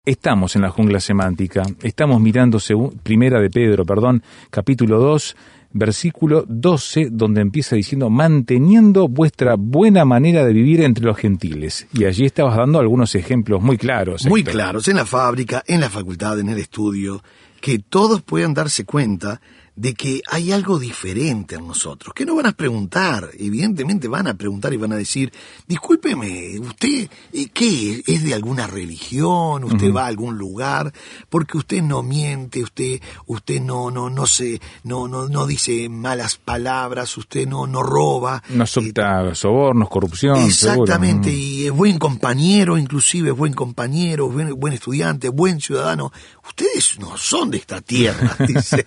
Estamos 0.04 0.54
en 0.54 0.62
la 0.62 0.70
jungla 0.70 1.00
semántica, 1.00 1.64
estamos 1.82 2.20
mirando 2.20 2.60
Primera 3.02 3.40
de 3.40 3.50
Pedro, 3.50 3.84
perdón, 3.84 4.22
capítulo 4.48 5.00
2, 5.00 5.36
versículo 5.72 6.44
12, 6.46 7.08
donde 7.10 7.40
empieza 7.40 7.74
diciendo, 7.74 8.10
manteniendo 8.10 9.08
vuestra 9.08 9.56
buena 9.58 10.04
manera 10.04 10.44
de 10.44 10.52
vivir 10.52 10.82
entre 10.82 11.04
los 11.04 11.16
gentiles. 11.16 11.88
Y 11.92 12.04
allí 12.04 12.26
estabas 12.26 12.56
dando 12.56 12.78
algunos 12.78 13.16
ejemplos 13.16 13.60
muy 13.60 13.76
claros. 13.76 14.24
muy 14.26 14.44
claros 14.44 14.86
en 14.86 14.98
la 14.98 15.04
fábrica, 15.04 15.64
en 15.66 15.80
la 15.80 15.90
facultad, 15.90 16.38
en 16.38 16.50
el 16.50 16.58
estudio, 16.58 17.24
que 17.60 17.80
todos 17.80 18.22
puedan 18.22 18.54
darse 18.54 18.84
cuenta 18.84 19.40
de 19.76 19.94
que 19.94 20.22
hay 20.30 20.52
algo 20.52 20.78
diferente 20.78 21.56
en 21.56 21.66
nosotros, 21.66 22.14
que 22.14 22.24
no 22.24 22.36
van 22.36 22.46
a 22.46 22.52
preguntar, 22.52 23.30
evidentemente 23.38 24.06
van 24.06 24.28
a 24.28 24.34
preguntar 24.34 24.72
y 24.72 24.76
van 24.76 24.92
a 24.92 24.96
decir, 24.96 25.32
discúlpeme, 25.66 26.58
usted, 26.60 27.08
eh, 27.32 27.48
¿qué? 27.52 28.02
¿Es 28.06 28.22
de 28.22 28.34
alguna 28.34 28.68
religión? 28.68 29.64
¿Usted 29.64 29.92
va 29.92 30.04
a 30.04 30.08
algún 30.08 30.38
lugar? 30.38 30.92
Porque 31.28 31.58
usted 31.58 31.82
no 31.82 32.02
miente, 32.04 32.62
usted, 32.62 33.00
usted 33.26 33.60
no, 33.60 33.90
no, 33.90 34.10
no 34.10 34.26
se, 34.26 34.60
no, 34.84 35.08
no, 35.08 35.28
no 35.28 35.46
dice 35.46 35.88
malas 35.88 36.36
palabras, 36.36 37.16
usted 37.16 37.48
no, 37.48 37.66
no 37.66 37.82
roba. 37.82 38.42
No 38.50 38.62
acepta 38.64 39.34
sobornos, 39.34 39.88
corrupción. 39.88 40.38
Exactamente, 40.38 41.30
seguro. 41.30 41.46
y 41.46 41.66
es 41.66 41.72
buen 41.72 41.98
compañero, 41.98 42.78
inclusive 42.78 43.30
es 43.30 43.36
buen 43.36 43.54
compañero, 43.54 44.28
buen, 44.28 44.54
buen 44.54 44.72
estudiante, 44.72 45.30
buen 45.30 45.60
ciudadano. 45.60 46.12
Ustedes 46.46 46.98
no 47.00 47.16
son 47.16 47.50
de 47.50 47.56
esta 47.58 47.80
tierra, 47.80 48.36
dice. 48.46 48.84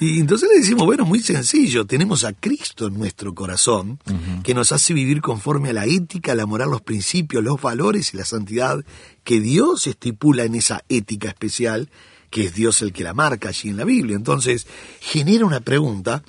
Y 0.00 0.25
entonces 0.26 0.48
le 0.52 0.58
decimos, 0.58 0.86
bueno, 0.86 1.04
muy 1.04 1.20
sencillo, 1.20 1.86
tenemos 1.86 2.24
a 2.24 2.32
Cristo 2.32 2.88
en 2.88 2.94
nuestro 2.94 3.32
corazón, 3.32 4.00
que 4.42 4.54
nos 4.54 4.72
hace 4.72 4.92
vivir 4.92 5.20
conforme 5.20 5.70
a 5.70 5.72
la 5.72 5.86
ética, 5.86 6.34
la 6.34 6.46
moral, 6.46 6.68
los 6.68 6.80
principios, 6.80 7.44
los 7.44 7.62
valores 7.62 8.12
y 8.12 8.16
la 8.16 8.24
santidad 8.24 8.84
que 9.22 9.38
Dios 9.38 9.86
estipula 9.86 10.42
en 10.42 10.56
esa 10.56 10.82
ética 10.88 11.28
especial, 11.28 11.90
que 12.28 12.46
es 12.46 12.54
Dios 12.56 12.82
el 12.82 12.92
que 12.92 13.04
la 13.04 13.14
marca 13.14 13.50
allí 13.50 13.68
en 13.68 13.76
la 13.76 13.84
Biblia. 13.84 14.16
Entonces, 14.16 14.66
genera 14.98 15.46
una 15.46 15.60
pregunta 15.60 16.24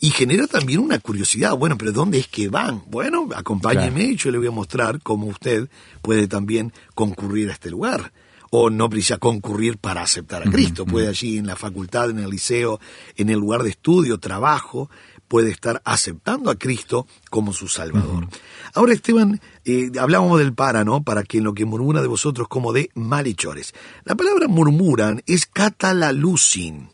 y 0.00 0.12
genera 0.12 0.46
también 0.46 0.78
una 0.78 0.98
curiosidad. 0.98 1.54
Bueno, 1.54 1.76
pero 1.76 1.92
¿dónde 1.92 2.20
es 2.20 2.28
que 2.28 2.48
van? 2.48 2.82
Bueno, 2.86 3.28
acompáñeme 3.36 4.04
y 4.04 4.16
yo 4.16 4.30
le 4.30 4.38
voy 4.38 4.46
a 4.46 4.50
mostrar 4.50 5.02
cómo 5.02 5.26
usted 5.26 5.68
puede 6.00 6.26
también 6.26 6.72
concurrir 6.94 7.50
a 7.50 7.52
este 7.52 7.68
lugar. 7.68 8.14
O 8.54 8.68
no 8.68 8.90
precisa 8.90 9.16
concurrir 9.16 9.78
para 9.78 10.02
aceptar 10.02 10.46
a 10.46 10.50
Cristo. 10.50 10.84
Puede 10.84 11.08
allí 11.08 11.38
en 11.38 11.46
la 11.46 11.56
facultad, 11.56 12.10
en 12.10 12.18
el 12.18 12.28
liceo, 12.28 12.80
en 13.16 13.30
el 13.30 13.38
lugar 13.38 13.62
de 13.62 13.70
estudio, 13.70 14.18
trabajo, 14.18 14.90
puede 15.26 15.50
estar 15.50 15.80
aceptando 15.86 16.50
a 16.50 16.56
Cristo 16.56 17.06
como 17.30 17.54
su 17.54 17.66
Salvador. 17.66 18.28
Ahora, 18.74 18.92
Esteban, 18.92 19.40
eh, 19.64 19.90
hablábamos 19.98 20.38
del 20.38 20.52
para, 20.52 20.84
¿no? 20.84 21.02
Para 21.02 21.22
que 21.22 21.38
en 21.38 21.44
lo 21.44 21.54
que 21.54 21.64
murmura 21.64 22.02
de 22.02 22.08
vosotros 22.08 22.48
como 22.48 22.74
de 22.74 22.90
malhechores. 22.94 23.72
La 24.04 24.14
palabra 24.14 24.48
murmuran 24.48 25.22
es 25.24 25.46
catalalucin. 25.46 26.90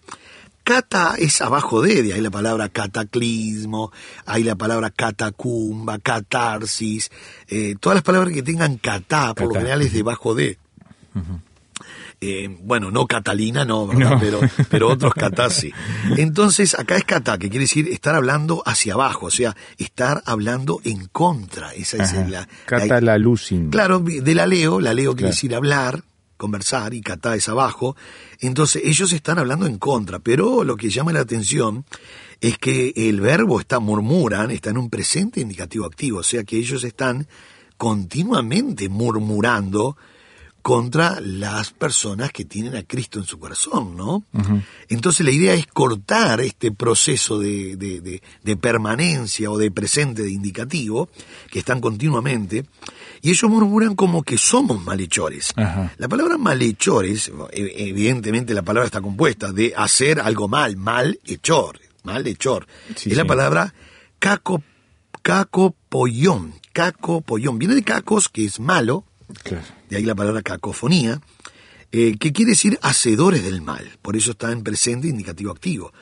Cata 0.63 1.17
es 1.19 1.41
abajo 1.41 1.83
de, 1.83 2.05
de 2.05 2.13
ahí 2.13 2.21
la 2.21 2.31
palabra 2.31 2.69
cataclismo, 2.69 3.91
hay 4.27 4.45
la 4.45 4.55
palabra 4.55 4.91
catacumba, 4.91 5.99
catarsis, 5.99 7.11
eh, 7.49 7.75
todas 7.81 7.97
las 7.97 8.05
palabras 8.05 8.33
que 8.33 8.45
tengan 8.45 8.77
catá, 8.77 9.35
por 9.35 9.47
lo 9.47 9.49
Catá. 9.55 9.61
general 9.61 9.83
es 9.83 9.93
debajo 9.93 10.37
de. 10.37 10.59
Eh, 12.21 12.49
bueno, 12.63 12.91
no 12.91 13.07
Catalina, 13.07 13.65
no, 13.65 13.87
¿verdad? 13.87 14.11
No. 14.13 14.19
Pero, 14.19 14.41
pero 14.69 14.89
otros 14.93 15.15
catá 15.15 15.51
sí. 15.51 15.73
Entonces, 16.17 16.77
acá 16.77 16.97
es 16.97 17.05
catá, 17.05 17.39
que 17.39 17.49
quiere 17.49 17.63
decir 17.65 17.87
estar 17.89 18.15
hablando 18.17 18.63
hacia 18.67 18.95
abajo, 18.95 19.27
o 19.27 19.31
sea, 19.31 19.55
estar 19.77 20.23
hablando 20.27 20.81
en 20.83 21.07
contra. 21.07 21.73
Esa 21.75 21.99
es 22.03 22.13
Ajá. 22.13 22.23
la, 22.23 22.29
la- 22.41 22.49
Catalalucin. 22.67 23.71
Claro, 23.71 24.01
de 24.01 24.35
la 24.35 24.47
leo, 24.49 24.81
la 24.81 24.95
leo 24.95 25.15
quiere 25.15 25.31
decir 25.31 25.55
hablar, 25.55 26.03
conversar, 26.37 26.93
y 26.93 27.01
catá 27.03 27.37
es 27.37 27.49
abajo. 27.49 27.95
Entonces, 28.41 28.83
ellos 28.85 29.13
están 29.13 29.39
hablando 29.39 29.67
en 29.67 29.79
contra, 29.79 30.19
pero 30.19 30.65
lo 30.65 30.77
que 30.77 30.91
llama 30.91 31.13
la 31.13 31.21
atención 31.21 31.85
es 32.41 32.59
que 32.59 32.93
el 32.97 33.21
verbo 33.21 33.61
está 33.61 33.79
murmuran, 33.79 34.51
está 34.51 34.71
en 34.71 34.79
un 34.79 34.91
presente 34.91 35.41
indicativo 35.41 35.87
activo, 35.87 36.19
o 36.19 36.23
sea 36.25 36.43
que 36.43 36.57
ellos 36.57 36.83
están 36.85 37.29
continuamente 37.77 38.89
murmurando 38.89 39.97
contra 40.69 41.19
las 41.23 41.71
personas 41.71 42.31
que 42.31 42.45
tienen 42.45 42.77
a 42.77 42.83
Cristo 42.83 43.19
en 43.19 43.25
su 43.25 43.39
corazón, 43.39 43.97
¿no? 43.97 44.25
Entonces 44.91 45.25
la 45.25 45.33
idea 45.33 45.55
es 45.55 45.67
cortar 45.67 46.43
este 46.43 46.73
proceso 46.73 47.39
de, 47.39 47.75
de- 47.77 48.03
de- 48.03 48.23
de 48.43 48.57
permanencia 48.59 49.51
o 49.51 49.57
de 49.57 49.71
presente 49.71 50.23
de 50.23 50.31
indicativo, 50.31 51.09
que 51.51 51.61
están 51.61 51.81
continuamente, 51.81 52.67
y 53.23 53.31
ellos 53.31 53.51
murmuran 53.51 53.95
como 53.95 54.23
que 54.23 54.37
somos 54.37 54.85
malhechores. 54.85 55.53
Ajá. 55.57 55.95
La 55.97 56.07
palabra 56.07 56.37
malhechores, 56.37 57.33
e- 57.51 57.89
evidentemente 57.89 58.53
la 58.53 58.61
palabra 58.63 58.89
está 58.89 59.01
compuesta 59.01 59.53
de 59.53 59.73
hacer 59.75 60.21
algo 60.21 60.49
mal, 60.49 60.77
malhechor. 60.77 61.81
malhechor. 62.05 62.67
Sí, 62.95 63.09
es 63.11 63.17
la 63.17 63.23
sí. 63.23 63.29
palabra 63.29 63.73
caco, 64.19 64.63
cacopollón, 65.23 66.53
cacopollón. 66.75 67.59
Viene 67.59 67.75
de 67.75 67.83
cacos, 67.85 68.29
que 68.29 68.45
es 68.45 68.61
malo, 68.61 69.05
Claro. 69.43 69.65
de 69.91 69.97
ahí 69.97 70.05
la 70.05 70.15
palabra 70.15 70.43
cacofonía, 70.43 71.21
eh, 71.93 72.17
que 72.19 72.33
quiere 72.33 72.51
decir 72.51 72.79
hacedores 72.83 73.43
del 73.45 73.63
mal, 73.63 73.99
por 74.03 74.17
eso 74.17 74.33
está 74.33 74.53
en 74.53 74.63
presente 74.63 75.09
indicativo 75.09 75.51
activo. 75.51 75.93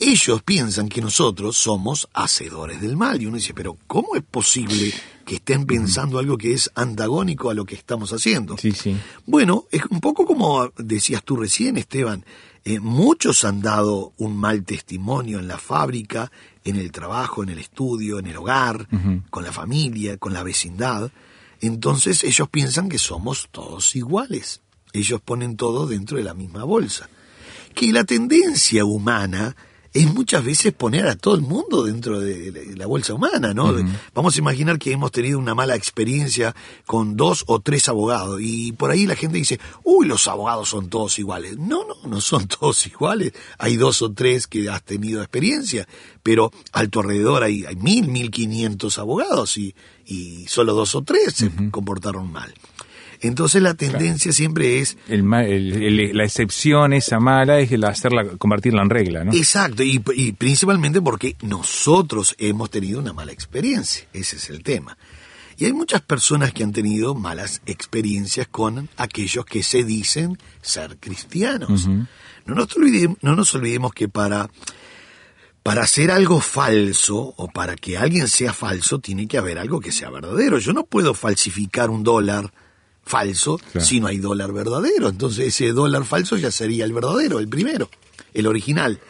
Ellos 0.00 0.42
piensan 0.42 0.88
que 0.88 1.00
nosotros 1.00 1.56
somos 1.56 2.08
hacedores 2.14 2.80
del 2.80 2.96
mal, 2.96 3.20
y 3.20 3.26
uno 3.26 3.36
dice, 3.36 3.52
pero 3.52 3.76
¿cómo 3.88 4.14
es 4.14 4.22
posible 4.22 4.92
que 5.26 5.36
estén 5.36 5.66
pensando 5.66 6.18
algo 6.20 6.38
que 6.38 6.52
es 6.52 6.70
antagónico 6.76 7.50
a 7.50 7.54
lo 7.54 7.64
que 7.64 7.74
estamos 7.74 8.12
haciendo? 8.12 8.56
Sí, 8.56 8.70
sí. 8.72 8.96
Bueno, 9.26 9.64
es 9.72 9.82
un 9.90 10.00
poco 10.00 10.24
como 10.24 10.70
decías 10.78 11.24
tú 11.24 11.36
recién, 11.36 11.76
Esteban. 11.76 12.24
eh, 12.64 12.78
muchos 12.80 13.44
han 13.44 13.60
dado 13.60 14.12
un 14.18 14.36
mal 14.36 14.62
testimonio 14.64 15.40
en 15.40 15.48
la 15.48 15.58
fábrica, 15.58 16.30
en 16.64 16.76
el 16.76 16.92
trabajo, 16.92 17.42
en 17.42 17.48
el 17.48 17.58
estudio, 17.58 18.18
en 18.18 18.26
el 18.26 18.36
hogar, 18.36 18.86
con 19.30 19.42
la 19.42 19.52
familia, 19.52 20.16
con 20.16 20.32
la 20.32 20.42
vecindad. 20.42 21.10
Entonces 21.60 22.24
ellos 22.24 22.48
piensan 22.48 22.88
que 22.88 22.98
somos 22.98 23.48
todos 23.50 23.96
iguales. 23.96 24.60
Ellos 24.92 25.20
ponen 25.20 25.56
todo 25.56 25.86
dentro 25.86 26.16
de 26.16 26.24
la 26.24 26.34
misma 26.34 26.64
bolsa. 26.64 27.08
Que 27.74 27.92
la 27.92 28.04
tendencia 28.04 28.84
humana 28.84 29.56
es 30.02 30.12
muchas 30.14 30.44
veces 30.44 30.72
poner 30.72 31.06
a 31.06 31.16
todo 31.16 31.34
el 31.34 31.40
mundo 31.42 31.84
dentro 31.84 32.20
de 32.20 32.52
la- 32.52 32.76
la 32.76 32.86
bolsa 32.86 33.14
humana, 33.14 33.52
¿no? 33.54 33.72
Vamos 34.14 34.36
a 34.36 34.38
imaginar 34.38 34.78
que 34.78 34.92
hemos 34.92 35.12
tenido 35.12 35.38
una 35.38 35.54
mala 35.54 35.74
experiencia 35.76 36.54
con 36.86 37.16
dos 37.16 37.44
o 37.46 37.60
tres 37.60 37.88
abogados 37.88 38.40
y 38.42 38.72
por 38.72 38.90
ahí 38.90 39.06
la 39.06 39.16
gente 39.16 39.38
dice, 39.38 39.58
uy, 39.84 40.06
los 40.06 40.26
abogados 40.28 40.68
son 40.68 40.88
todos 40.88 41.18
iguales. 41.18 41.56
No, 41.58 41.84
no, 41.86 42.08
no 42.08 42.20
son 42.20 42.46
todos 42.60 42.86
iguales. 42.86 43.32
Hay 43.58 43.76
dos 43.76 44.02
o 44.02 44.12
tres 44.12 44.46
que 44.46 44.68
has 44.68 44.82
tenido 44.82 45.20
experiencia, 45.22 45.86
pero 46.22 46.50
a 46.72 46.86
tu 46.86 47.00
alrededor 47.00 47.42
hay, 47.42 47.64
hay 47.64 47.76
mil, 47.76 48.08
mil 48.08 48.30
quinientos 48.30 48.98
abogados 48.98 49.56
y, 49.58 49.74
y 50.06 50.46
solo 50.48 50.74
dos 50.74 50.94
o 50.94 51.02
tres 51.02 51.34
se 51.34 51.50
comportaron 51.70 52.30
mal. 52.30 52.52
Entonces 53.20 53.60
la 53.62 53.74
tendencia 53.74 54.32
siempre 54.32 54.78
es 54.80 54.96
El 55.08 55.24
el- 55.34 56.16
la 56.16 56.24
excepción 56.24 56.92
esa 56.92 57.18
mala 57.18 57.58
es 57.58 57.72
el 57.72 57.82
hacerla, 57.84 58.24
convertirla 58.38 58.82
en 58.82 58.90
regla, 58.90 59.24
¿no? 59.24 59.32
Exacto, 59.32 59.82
y, 59.82 60.02
y 60.14 60.32
principalmente 60.32 61.00
porque 61.02 61.36
nosotros 61.42 62.34
hemos 62.38 62.70
tenido 62.70 63.00
una 63.00 63.12
mala 63.12 63.32
experiencia, 63.32 64.06
ese 64.12 64.36
es 64.36 64.50
el 64.50 64.62
tema. 64.62 64.96
Y 65.56 65.64
hay 65.64 65.72
muchas 65.72 66.00
personas 66.02 66.52
que 66.52 66.62
han 66.62 66.70
tenido 66.72 67.16
malas 67.16 67.60
experiencias 67.66 68.46
con 68.46 68.88
aquellos 68.96 69.44
que 69.44 69.64
se 69.64 69.82
dicen 69.82 70.38
ser 70.62 70.98
cristianos. 71.00 71.88
no, 71.88 72.54
nos 72.54 72.76
olvidemos, 72.76 73.18
no 73.22 73.34
nos 73.34 73.52
olvidemos 73.56 73.92
que 73.92 74.08
para, 74.08 74.48
para 75.64 75.82
hacer 75.82 76.12
algo 76.12 76.40
falso 76.40 77.34
o 77.36 77.48
para 77.48 77.74
que 77.74 77.98
alguien 77.98 78.28
sea 78.28 78.52
falso 78.52 79.00
tiene 79.00 79.26
que 79.26 79.36
haber 79.36 79.58
algo 79.58 79.80
que 79.80 79.90
sea 79.90 80.10
verdadero. 80.10 80.58
Yo 80.60 80.72
no 80.72 80.84
puedo 80.84 81.12
falsificar 81.12 81.90
un 81.90 82.04
dólar 82.04 82.52
falso 83.08 83.58
Claro. 83.72 83.84
si 83.86 83.98
no 84.00 84.06
hay 84.06 84.18
dólar 84.18 84.52
verdadero. 84.52 85.08
Entonces 85.08 85.46
ese 85.48 85.72
dólar 85.72 86.04
falso 86.04 86.36
ya 86.36 86.50
sería 86.50 86.84
el 86.84 86.92
verdadero, 86.92 87.38
el 87.40 87.48
primero, 87.48 87.88
el 88.34 88.46
original. 88.46 89.00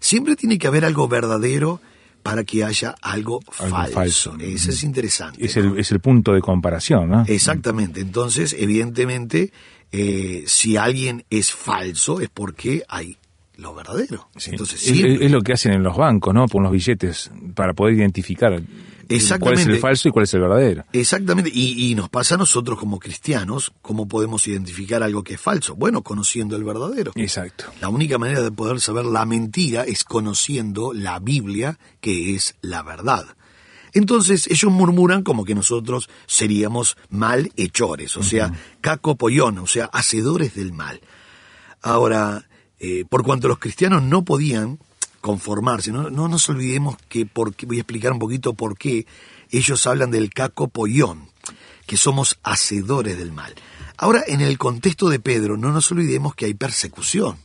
Siempre 0.00 0.36
tiene 0.36 0.58
que 0.58 0.66
haber 0.68 0.84
algo 0.84 1.08
verdadero 1.08 1.80
para 2.22 2.44
que 2.44 2.62
haya 2.64 2.94
algo, 3.02 3.40
Algo 3.58 3.76
falso. 3.76 3.92
falso. 4.32 4.36
Ese 4.40 4.70
es 4.70 4.82
interesante. 4.84 5.44
Es 5.44 5.56
¿no? 5.56 5.74
el, 5.74 5.78
es 5.80 5.90
el 5.92 6.00
punto 6.00 6.32
de 6.32 6.40
comparación, 6.40 7.10
¿no? 7.10 7.24
Exactamente. 7.26 8.00
Entonces, 8.00 8.54
evidentemente, 8.58 9.52
eh, 9.92 10.44
si 10.46 10.76
alguien 10.76 11.24
es 11.30 11.52
falso 11.52 12.20
es 12.20 12.28
porque 12.28 12.82
hay 12.88 13.16
lo 13.56 13.74
verdadero. 13.74 14.28
Sí. 14.36 14.50
Entonces, 14.52 14.82
es, 14.86 14.92
siempre- 14.96 15.24
es 15.26 15.32
lo 15.32 15.40
que 15.42 15.52
hacen 15.52 15.72
en 15.72 15.82
los 15.82 15.96
bancos, 15.96 16.32
¿no? 16.34 16.46
Con 16.48 16.62
los 16.62 16.70
billetes, 16.72 17.30
para 17.54 17.72
poder 17.72 17.94
identificar 17.96 18.62
cuál 19.08 19.16
es 19.16 19.22
Exactamente. 19.22 19.72
el 19.72 19.78
falso 19.78 20.08
y 20.08 20.12
cuál 20.12 20.24
es 20.24 20.34
el 20.34 20.40
verdadero. 20.40 20.84
Exactamente, 20.92 21.50
y, 21.52 21.90
y 21.90 21.94
nos 21.94 22.10
pasa 22.10 22.34
a 22.34 22.38
nosotros 22.38 22.78
como 22.78 22.98
cristianos, 22.98 23.72
¿cómo 23.80 24.06
podemos 24.06 24.46
identificar 24.46 25.02
algo 25.02 25.24
que 25.24 25.34
es 25.34 25.40
falso? 25.40 25.74
Bueno, 25.74 26.02
conociendo 26.02 26.56
el 26.56 26.64
verdadero. 26.64 27.12
Exacto. 27.14 27.64
La 27.80 27.88
única 27.88 28.18
manera 28.18 28.42
de 28.42 28.50
poder 28.50 28.80
saber 28.80 29.06
la 29.06 29.24
mentira 29.24 29.84
es 29.84 30.04
conociendo 30.04 30.92
la 30.92 31.18
Biblia, 31.18 31.78
que 32.00 32.34
es 32.34 32.54
la 32.60 32.82
verdad. 32.82 33.24
Entonces 33.94 34.46
ellos 34.48 34.70
murmuran 34.70 35.22
como 35.22 35.44
que 35.44 35.54
nosotros 35.54 36.08
seríamos 36.26 36.96
malhechores, 37.08 38.16
o 38.16 38.22
sea, 38.22 38.52
cacopollón, 38.80 39.58
o 39.58 39.66
sea, 39.66 39.86
hacedores 39.86 40.54
del 40.54 40.72
mal. 40.72 41.00
Ahora, 41.80 42.46
eh, 42.78 43.04
por 43.08 43.22
cuanto 43.22 43.48
los 43.48 43.58
cristianos 43.58 44.02
no 44.02 44.24
podían 44.24 44.78
conformarse, 45.20 45.92
no, 45.92 46.10
no 46.10 46.28
nos 46.28 46.48
olvidemos 46.48 46.96
que, 47.08 47.26
porque, 47.26 47.66
voy 47.66 47.78
a 47.78 47.80
explicar 47.80 48.12
un 48.12 48.18
poquito 48.18 48.54
por 48.54 48.76
qué 48.76 49.06
ellos 49.50 49.86
hablan 49.86 50.10
del 50.10 50.30
cacopollón, 50.30 51.28
que 51.86 51.96
somos 51.96 52.38
hacedores 52.42 53.18
del 53.18 53.32
mal. 53.32 53.54
Ahora, 53.96 54.22
en 54.26 54.40
el 54.40 54.58
contexto 54.58 55.08
de 55.08 55.18
Pedro, 55.18 55.56
no 55.56 55.72
nos 55.72 55.90
olvidemos 55.90 56.34
que 56.34 56.44
hay 56.44 56.54
persecución. 56.54 57.38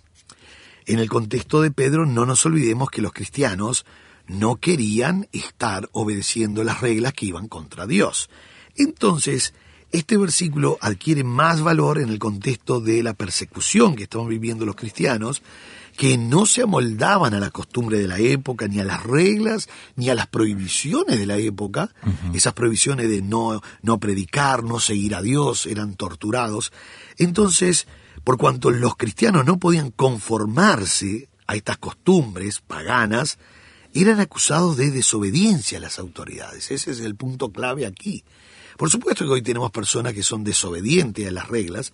En 0.86 1.00
el 1.00 1.10
contexto 1.10 1.62
de 1.62 1.72
Pedro, 1.72 2.06
no 2.06 2.26
nos 2.26 2.46
olvidemos 2.46 2.90
que 2.90 3.02
los 3.02 3.14
cristianos 3.14 3.86
no 4.28 4.58
querían 4.58 5.28
estar 5.32 5.90
obedeciendo 5.94 6.64
las 6.64 6.82
reglas 6.82 7.14
que 7.14 7.26
iban 7.28 7.48
contra 7.48 7.88
Dios. 7.88 8.30
Entonces, 8.76 9.54
este 9.92 10.18
versículo 10.18 10.78
adquiere 10.82 11.24
más 11.24 11.62
valor 11.62 12.00
en 12.00 12.10
el 12.10 12.20
contexto 12.20 12.80
de 12.80 13.04
la 13.04 13.14
persecución 13.14 13.96
que 13.96 14.04
estamos 14.04 14.28
viviendo 14.28 14.66
los 14.66 14.76
cristianos, 14.76 15.42
que 15.96 16.18
no 16.18 16.46
se 16.46 16.64
amoldaban 16.64 17.34
a 17.34 17.40
la 17.40 17.52
costumbre 17.52 18.00
de 18.00 18.08
la 18.08 18.20
época, 18.20 18.68
ni 18.68 18.80
a 18.80 18.84
las 18.84 19.04
reglas, 19.04 19.70
ni 19.96 20.10
a 20.10 20.16
las 20.16 20.28
prohibiciones 20.28 21.20
de 21.20 21.26
la 21.26 21.38
época. 21.38 21.94
Esas 22.34 22.54
prohibiciones 22.54 23.10
de 23.10 23.22
no, 23.22 23.62
no 23.82 24.00
predicar, 24.00 24.64
no 24.64 24.80
seguir 24.80 25.16
a 25.16 25.22
Dios, 25.22 25.66
eran 25.66 25.96
torturados. 25.96 26.72
Entonces, 27.18 27.88
por 28.24 28.38
cuanto 28.38 28.72
los 28.72 28.96
cristianos 28.96 29.46
no 29.46 29.60
podían 29.60 29.92
conformarse 29.92 31.30
a 31.46 31.56
estas 31.56 31.78
costumbres 31.78 32.62
paganas, 32.62 33.38
eran 33.94 34.20
acusados 34.20 34.78
de 34.78 34.90
desobediencia 34.90 35.78
a 35.78 35.82
las 35.82 36.00
autoridades. 36.00 36.72
Ese 36.72 36.92
es 36.92 37.00
el 37.02 37.16
punto 37.16 37.52
clave 37.52 37.86
aquí. 37.86 38.24
Por 38.78 38.90
supuesto 38.90 39.26
que 39.26 39.32
hoy 39.32 39.42
tenemos 39.44 39.72
personas 39.72 40.14
que 40.14 40.24
son 40.24 40.44
desobedientes 40.44 41.28
a 41.28 41.32
las 41.32 41.48
reglas, 41.48 41.94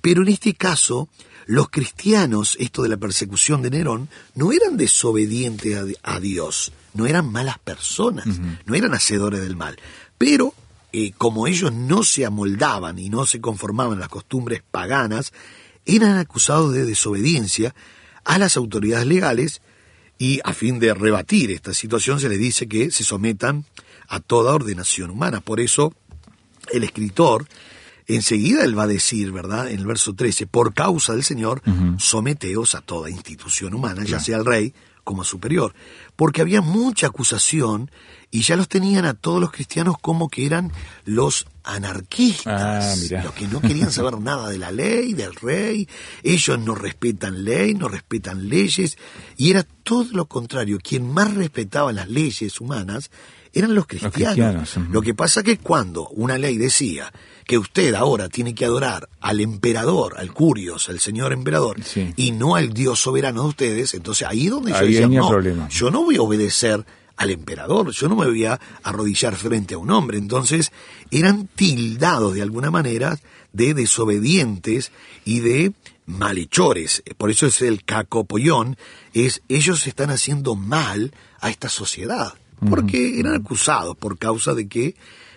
pero 0.00 0.22
en 0.22 0.28
este 0.28 0.54
caso, 0.54 1.08
los 1.46 1.68
cristianos, 1.68 2.56
esto 2.58 2.82
de 2.82 2.88
la 2.88 2.96
persecución 2.96 3.62
de 3.62 3.70
Nerón, 3.70 4.08
no 4.34 4.52
eran 4.52 4.76
desobedientes 4.76 5.76
a, 5.76 6.14
a 6.14 6.20
Dios, 6.20 6.72
no 6.94 7.06
eran 7.06 7.30
malas 7.30 7.58
personas, 7.58 8.26
no 8.64 8.74
eran 8.74 8.94
hacedores 8.94 9.40
del 9.40 9.56
mal. 9.56 9.76
Pero, 10.16 10.54
eh, 10.92 11.12
como 11.16 11.46
ellos 11.46 11.72
no 11.72 12.02
se 12.02 12.24
amoldaban 12.24 12.98
y 12.98 13.10
no 13.10 13.26
se 13.26 13.40
conformaban 13.40 13.98
a 13.98 14.00
las 14.00 14.08
costumbres 14.08 14.62
paganas, 14.70 15.32
eran 15.86 16.18
acusados 16.18 16.72
de 16.72 16.84
desobediencia 16.84 17.74
a 18.24 18.38
las 18.38 18.56
autoridades 18.56 19.06
legales 19.06 19.60
y 20.18 20.40
a 20.44 20.54
fin 20.54 20.78
de 20.78 20.94
rebatir 20.94 21.50
esta 21.50 21.74
situación 21.74 22.20
se 22.20 22.28
les 22.28 22.38
dice 22.38 22.66
que 22.68 22.90
se 22.90 23.04
sometan 23.04 23.64
a 24.08 24.20
toda 24.20 24.54
ordenación 24.54 25.10
humana. 25.10 25.40
Por 25.40 25.60
eso 25.60 25.92
el 26.72 26.84
escritor 26.84 27.46
enseguida 28.06 28.64
él 28.64 28.78
va 28.78 28.84
a 28.84 28.88
decir, 28.88 29.32
¿verdad? 29.32 29.70
En 29.70 29.80
el 29.80 29.86
verso 29.86 30.14
13, 30.14 30.46
por 30.46 30.74
causa 30.74 31.12
del 31.12 31.24
Señor, 31.24 31.62
someteos 31.98 32.74
a 32.74 32.80
toda 32.80 33.10
institución 33.10 33.74
humana, 33.74 34.04
ya 34.04 34.20
sea 34.20 34.36
el 34.36 34.44
rey 34.44 34.74
como 35.04 35.22
superior, 35.22 35.74
porque 36.16 36.40
había 36.40 36.62
mucha 36.62 37.08
acusación 37.08 37.90
y 38.30 38.40
ya 38.40 38.56
los 38.56 38.68
tenían 38.68 39.04
a 39.04 39.12
todos 39.12 39.38
los 39.38 39.52
cristianos 39.52 39.96
como 40.00 40.28
que 40.28 40.46
eran 40.46 40.72
los 41.04 41.46
anarquistas, 41.62 43.10
Ah, 43.12 43.22
los 43.22 43.34
que 43.34 43.46
no 43.46 43.60
querían 43.60 43.92
saber 43.92 44.18
nada 44.18 44.48
de 44.48 44.58
la 44.58 44.72
ley, 44.72 45.12
del 45.12 45.34
rey, 45.34 45.88
ellos 46.22 46.58
no 46.58 46.74
respetan 46.74 47.44
ley, 47.44 47.74
no 47.74 47.88
respetan 47.88 48.48
leyes, 48.48 48.96
y 49.36 49.50
era 49.50 49.62
todo 49.62 50.06
lo 50.12 50.26
contrario, 50.26 50.78
quien 50.82 51.12
más 51.12 51.34
respetaba 51.34 51.92
las 51.92 52.08
leyes 52.08 52.60
humanas 52.60 53.10
eran 53.54 53.74
los 53.74 53.86
cristianos. 53.86 54.76
Lo 54.90 55.00
que 55.00 55.14
pasa 55.14 55.42
que 55.42 55.58
cuando 55.58 56.08
una 56.08 56.36
ley 56.38 56.58
decía 56.58 57.12
que 57.46 57.56
usted 57.58 57.94
ahora 57.94 58.28
tiene 58.28 58.54
que 58.54 58.64
adorar 58.64 59.08
al 59.20 59.40
emperador, 59.40 60.14
al 60.18 60.32
curios, 60.32 60.88
al 60.88 60.98
señor 61.00 61.32
emperador, 61.32 61.82
Sí. 61.84 62.12
y 62.16 62.32
no 62.32 62.56
al 62.56 62.72
Dios 62.72 62.98
soberano 63.00 63.42
de 63.42 63.48
ustedes, 63.48 63.94
entonces 63.94 64.26
ahí 64.28 64.46
es 64.46 64.50
donde 64.50 64.70
yo 64.72 64.76
Ahí 64.78 64.88
decía, 64.88 65.00
venía 65.02 65.20
no, 65.20 65.28
problema. 65.28 65.68
yo 65.68 65.90
no 65.90 66.04
voy 66.04 66.16
a 66.16 66.22
obedecer 66.22 66.84
al 67.16 67.30
emperador, 67.30 67.90
yo 67.92 68.08
no 68.08 68.16
me 68.16 68.26
voy 68.26 68.44
a 68.44 68.58
arrodillar 68.82 69.36
frente 69.36 69.74
a 69.74 69.78
un 69.78 69.90
hombre. 69.90 70.18
Entonces 70.18 70.72
eran 71.10 71.46
tildados 71.54 72.34
de 72.34 72.42
alguna 72.42 72.70
manera 72.72 73.18
de 73.52 73.72
desobedientes 73.74 74.90
y 75.24 75.40
de 75.40 75.72
malhechores. 76.06 77.02
Por 77.16 77.30
eso 77.30 77.46
es 77.46 77.62
el 77.62 77.84
cacopollón, 77.84 78.76
es 79.12 79.42
ellos 79.48 79.86
están 79.86 80.10
haciendo 80.10 80.54
mal 80.54 81.12
a 81.40 81.50
esta 81.50 81.68
sociedad, 81.68 82.32
porque 82.70 83.18
eran 83.20 83.34
acusados 83.34 83.96
por 83.96 84.18
causa 84.18 84.54
de 84.54 84.66
que 84.68 84.94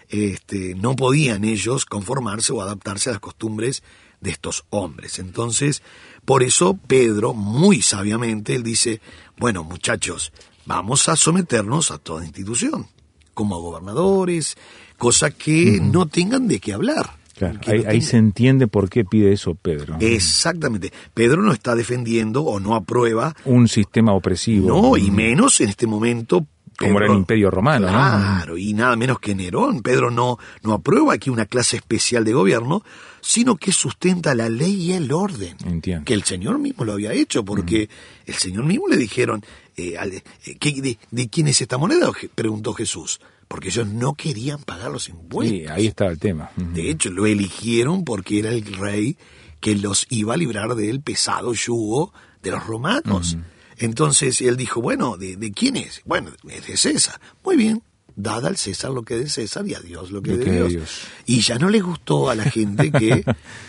este, 0.10 0.76
no 0.76 0.96
podían 0.96 1.44
ellos 1.44 1.86
conformarse 1.86 2.54
o 2.54 2.62
adaptarse 2.62 3.10
a 3.10 3.14
las 3.14 3.20
costumbres 3.22 3.84
de 4.22 4.32
estos 4.32 4.66
hombres. 4.70 5.20
Entonces, 5.20 5.82
Por 6.26 6.44
eso 6.44 6.78
Pedro, 6.88 7.34
muy 7.34 7.82
sabiamente, 7.82 8.54
él 8.54 8.62
dice, 8.64 9.00
bueno 9.38 9.64
muchachos, 9.64 10.34
vamos 10.66 11.08
a 11.08 11.16
someternos 11.16 11.90
a 11.92 11.98
toda 12.00 12.26
institución, 12.26 12.88
como 13.34 13.56
a 13.56 13.60
gobernadores, 13.60 14.58
cosa 14.98 15.32
que 15.32 15.80
no 15.82 16.06
tengan 16.08 16.48
de 16.50 16.60
qué 16.60 16.74
hablar. 16.74 17.12
Claro, 17.36 17.60
ahí, 17.68 17.84
no 17.84 17.90
ahí 17.90 18.00
tengan- 18.00 18.02
se 18.02 18.18
entiende 18.18 18.68
por 18.68 18.90
qué 18.90 19.06
pide 19.06 19.32
eso 19.32 19.56
Pedro. 19.56 19.96
Exactamente. 20.02 20.92
Pedro 21.14 21.44
no 21.44 21.54
está 21.54 21.76
defendiendo 21.76 22.42
o 22.44 22.60
no 22.60 22.76
aprueba, 22.76 23.34
Un 23.46 23.68
sistema 23.70 24.12
opresivo. 24.14 24.68
no, 24.68 24.98
y 24.98 25.10
menos 25.12 25.62
en 25.62 25.70
este 25.70 25.88
momento. 25.88 26.46
Como 26.78 26.98
era 27.00 27.08
el 27.08 27.18
Imperio 27.18 27.50
Romano, 27.50 27.88
¿no? 27.88 27.92
Claro, 27.94 28.58
y 28.58 28.74
nada 28.74 28.96
menos 28.96 29.20
que 29.20 29.34
Nerón. 29.34 29.82
Pedro 29.82 30.12
no, 30.12 30.38
no 30.64 30.74
aprueba 30.74 31.14
aquí 31.14 31.30
una 31.30 31.46
clase 31.46 31.78
especial 31.78 32.24
de 32.24 32.34
gobierno, 32.34 32.84
sino 33.22 33.56
que 33.58 33.72
sustenta 33.72 34.36
la 34.36 34.48
ley 34.48 34.74
y 34.74 34.94
el 34.94 35.12
orden. 35.12 35.58
Entiendo. 35.66 36.06
Que 36.06 36.14
el 36.14 36.24
Señor 36.24 36.60
mismo 36.60 36.86
lo 36.86 36.94
había 36.94 37.14
hecho, 37.14 37.44
porque 37.44 37.90
el 38.26 38.34
Señor 38.36 38.66
mismo 38.66 38.88
le 38.88 38.98
dijeron, 38.98 39.44
eh, 39.76 39.98
al- 39.98 40.14
eh, 40.14 40.24
¿qué- 40.60 40.82
de, 40.82 41.00
de 41.10 41.28
quién 41.30 41.48
es 41.48 41.60
esta 41.62 41.78
moneda? 41.78 42.12
Preguntó 42.36 42.74
Jesús. 42.74 43.20
Porque 43.48 43.70
ellos 43.70 43.88
no 43.88 44.14
querían 44.14 44.60
pagar 44.62 44.92
los 44.92 45.08
impuestos. 45.08 45.58
Sí, 45.58 45.66
ahí 45.68 45.88
está 45.88 46.08
el 46.08 46.20
tema. 46.20 46.52
De 46.58 46.90
hecho, 46.90 47.10
lo 47.10 47.26
eligieron 47.26 48.04
porque 48.04 48.40
era 48.40 48.50
el 48.52 48.66
rey 48.76 49.16
que 49.62 49.74
los 49.76 50.06
iba 50.10 50.34
a 50.34 50.38
librar 50.38 50.76
del 50.76 51.00
pesado 51.02 51.54
yugo 51.54 52.12
de 52.44 52.52
los 52.52 52.66
romanos. 52.68 53.38
Entonces 53.78 54.42
él 54.42 54.58
dijo, 54.58 54.82
bueno, 54.82 55.18
¿de, 55.18 55.36
de 55.36 55.52
quién 55.52 55.76
es? 55.76 56.02
Bueno, 56.06 56.32
es 56.50 56.68
de 56.68 56.78
César. 56.78 57.20
Muy 57.44 57.56
bien, 57.56 57.84
dada 58.16 58.50
al 58.50 58.58
César 58.58 58.92
lo 58.92 59.04
que 59.04 59.14
es 59.16 59.20
de 59.22 59.30
César 59.30 59.66
y 59.68 59.76
a 59.76 59.80
Dios 59.80 60.12
lo 60.12 60.22
que 60.22 60.34
es 60.34 60.40
de 60.40 60.52
Dios. 60.52 60.70
Dios. 60.70 61.02
Y 61.26 61.42
ya 61.42 61.58
no 61.58 61.70
le 61.70 61.80
gustó 61.80 62.30
a 62.30 62.36
la 62.36 62.44
gente 62.46 62.92
que, 62.92 63.24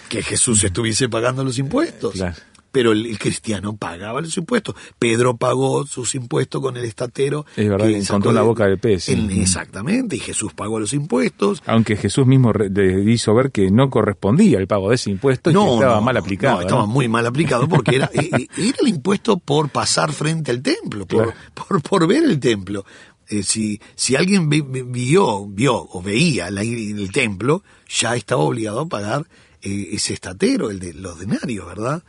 que 0.09 0.23
Jesús 0.23 0.65
estuviese 0.65 1.09
pagando 1.09 1.45
los 1.45 1.59
impuestos. 1.59 2.15
Claro. 2.19 2.37
Pero 2.71 2.93
el, 2.93 3.07
el 3.07 3.19
cristiano 3.19 3.77
pagaba 3.77 4.21
los 4.21 4.37
impuestos. 4.37 4.75
Pedro 4.99 5.37
pagó 5.37 5.87
sus 5.87 6.15
impuestos 6.15 6.61
con 6.61 6.77
el 6.77 6.85
estatero. 6.85 7.47
Es 7.57 7.69
verdad, 7.69 7.87
que 7.89 7.99
encontró 7.99 8.31
la 8.33 8.43
boca 8.43 8.67
de 8.67 8.77
pez, 8.77 9.09
exactamente, 9.09 10.17
y 10.17 10.19
Jesús 10.21 10.53
pagó 10.53 10.79
los 10.79 10.93
impuestos. 10.93 11.63
Aunque 11.67 11.97
Jesús 11.97 12.27
mismo 12.27 12.53
le 12.53 13.11
hizo 13.11 13.35
ver 13.35 13.51
que 13.51 13.71
no 13.71 13.89
correspondía 13.91 14.59
el 14.59 14.67
pago 14.67 14.91
de 14.91 14.97
ese 14.97 15.11
impuesto 15.11 15.51
y 15.51 15.55
que 15.55 15.75
estaba 15.75 16.01
mal 16.01 16.17
aplicado. 16.17 16.57
no, 16.57 16.61
estaba 16.63 16.81
¿no? 16.83 16.87
muy 16.89 17.09
mal 17.09 17.27
aplicado 17.27 17.69
porque 17.69 17.97
era, 17.97 18.11
eh, 18.13 18.29
eh, 18.39 18.49
era 18.59 18.77
el 18.83 18.89
impuesto 18.89 19.39
por 19.39 19.71
pasar 19.71 20.13
frente 20.13 20.51
al 20.51 20.63
templo, 20.63 21.07
por, 21.07 21.25
Claro. 21.25 21.39
por, 21.55 21.83
por 21.83 22.07
ver 22.07 22.25
el 22.25 22.39
templo. 22.39 22.85
Eh, 23.31 23.43
si, 23.43 23.81
si 23.95 24.17
alguien 24.17 24.49
vi- 24.49 24.61
vi- 24.63 24.83
vio, 24.83 25.47
vio 25.47 25.75
o 25.91 26.03
veía 26.03 26.51
la- 26.51 26.63
el 26.63 27.11
templo, 27.13 27.63
ya 27.89 28.15
estaba 28.17 28.43
obligado 28.43 28.81
a 28.81 28.87
pagar 28.89 29.27
eh, 29.63 29.89
ese 29.93 30.15
estatero, 30.15 30.71
el 30.71 30.79
de 30.79 30.95
los 30.95 31.19
denarios, 31.19 31.67
¿verdad? 31.67 32.03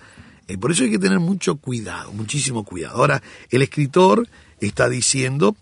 Eh, 0.50 0.58
por 0.58 0.72
eso 0.72 0.84
hay 0.84 0.90
que 0.90 0.98
tener 0.98 1.20
mucho 1.20 1.58
cuidado, 1.58 2.12
muchísimo 2.12 2.66
cuidado. 2.66 2.98
Ahora, 2.98 3.22
el 3.52 3.62
escritor 3.62 4.28
está 4.60 4.90
diciendo, 4.90 5.56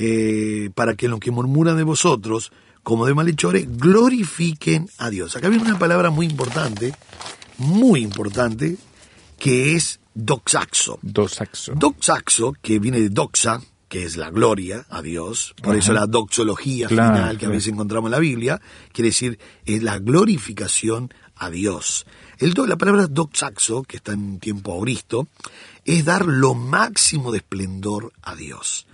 eh, 0.00 0.70
para 0.74 0.96
que 0.96 1.06
los 1.06 1.20
que 1.20 1.30
murmuran 1.30 1.76
de 1.76 1.84
vosotros, 1.84 2.52
como 2.82 3.06
de 3.06 3.14
malhechores, 3.14 3.68
glorifiquen 3.78 4.90
a 4.98 5.10
Dios. 5.10 5.36
Acá 5.36 5.48
viene 5.48 5.64
una 5.64 5.78
palabra 5.78 6.10
muy 6.10 6.26
importante, 6.26 6.92
muy 7.58 8.00
importante, 8.00 8.76
que 9.38 9.76
es 9.76 10.00
doxaxo. 10.12 10.98
Dos 11.02 11.34
saxos. 11.34 11.78
Doxaxo, 11.78 12.54
que 12.60 12.80
viene 12.80 13.00
de 13.00 13.10
doxa, 13.10 13.60
que 13.88 14.02
es 14.02 14.16
la 14.16 14.30
gloria 14.30 14.86
a 14.90 15.02
Dios, 15.02 15.54
por 15.62 15.76
eso 15.76 15.92
la 15.92 16.06
doxología 16.06 16.88
Claro, 16.88 17.14
final 17.14 17.38
que 17.38 17.46
a 17.46 17.50
veces 17.50 17.68
encontramos 17.68 18.08
en 18.08 18.12
la 18.12 18.18
Biblia, 18.18 18.60
quiere 18.90 19.10
decir 19.10 19.38
es 19.66 19.84
la 19.84 20.00
glorificación 20.00 21.14
a 21.36 21.48
Dios. 21.48 22.06
El 22.42 22.54
do- 22.54 22.66
la 22.66 22.76
palabra 22.76 23.06
doxaxo, 23.06 23.82
que 23.84 23.96
está 23.98 24.12
en 24.12 24.38
tiempo 24.40 24.72
auristo, 24.72 25.28
es 25.84 26.04
dar 26.04 26.26
lo 26.26 26.54
máximo 26.54 27.30
de 27.32 27.38
esplendor 27.38 28.12
a 28.22 28.34
Dios. 28.34 28.86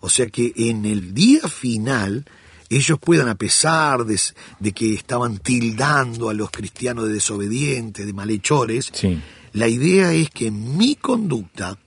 O 0.00 0.08
sea 0.08 0.26
que 0.28 0.52
en 0.56 0.84
el 0.84 1.14
día 1.14 1.42
final 1.48 2.24
ellos 2.68 2.98
puedan, 2.98 3.28
a 3.28 3.34
pesar 3.36 4.04
de 4.06 4.72
que 4.72 4.94
estaban 4.94 5.38
tildando 5.38 6.28
a 6.30 6.34
los 6.34 6.50
cristianos 6.50 7.06
de 7.06 7.14
desobedientes, 7.14 8.04
de 8.06 8.12
malhechores, 8.12 8.90
Sí. 8.92 9.20
la 9.52 9.68
idea 9.68 10.12
es 10.12 10.30
que 10.30 10.50
mi 10.50 10.96
conducta 10.96 11.78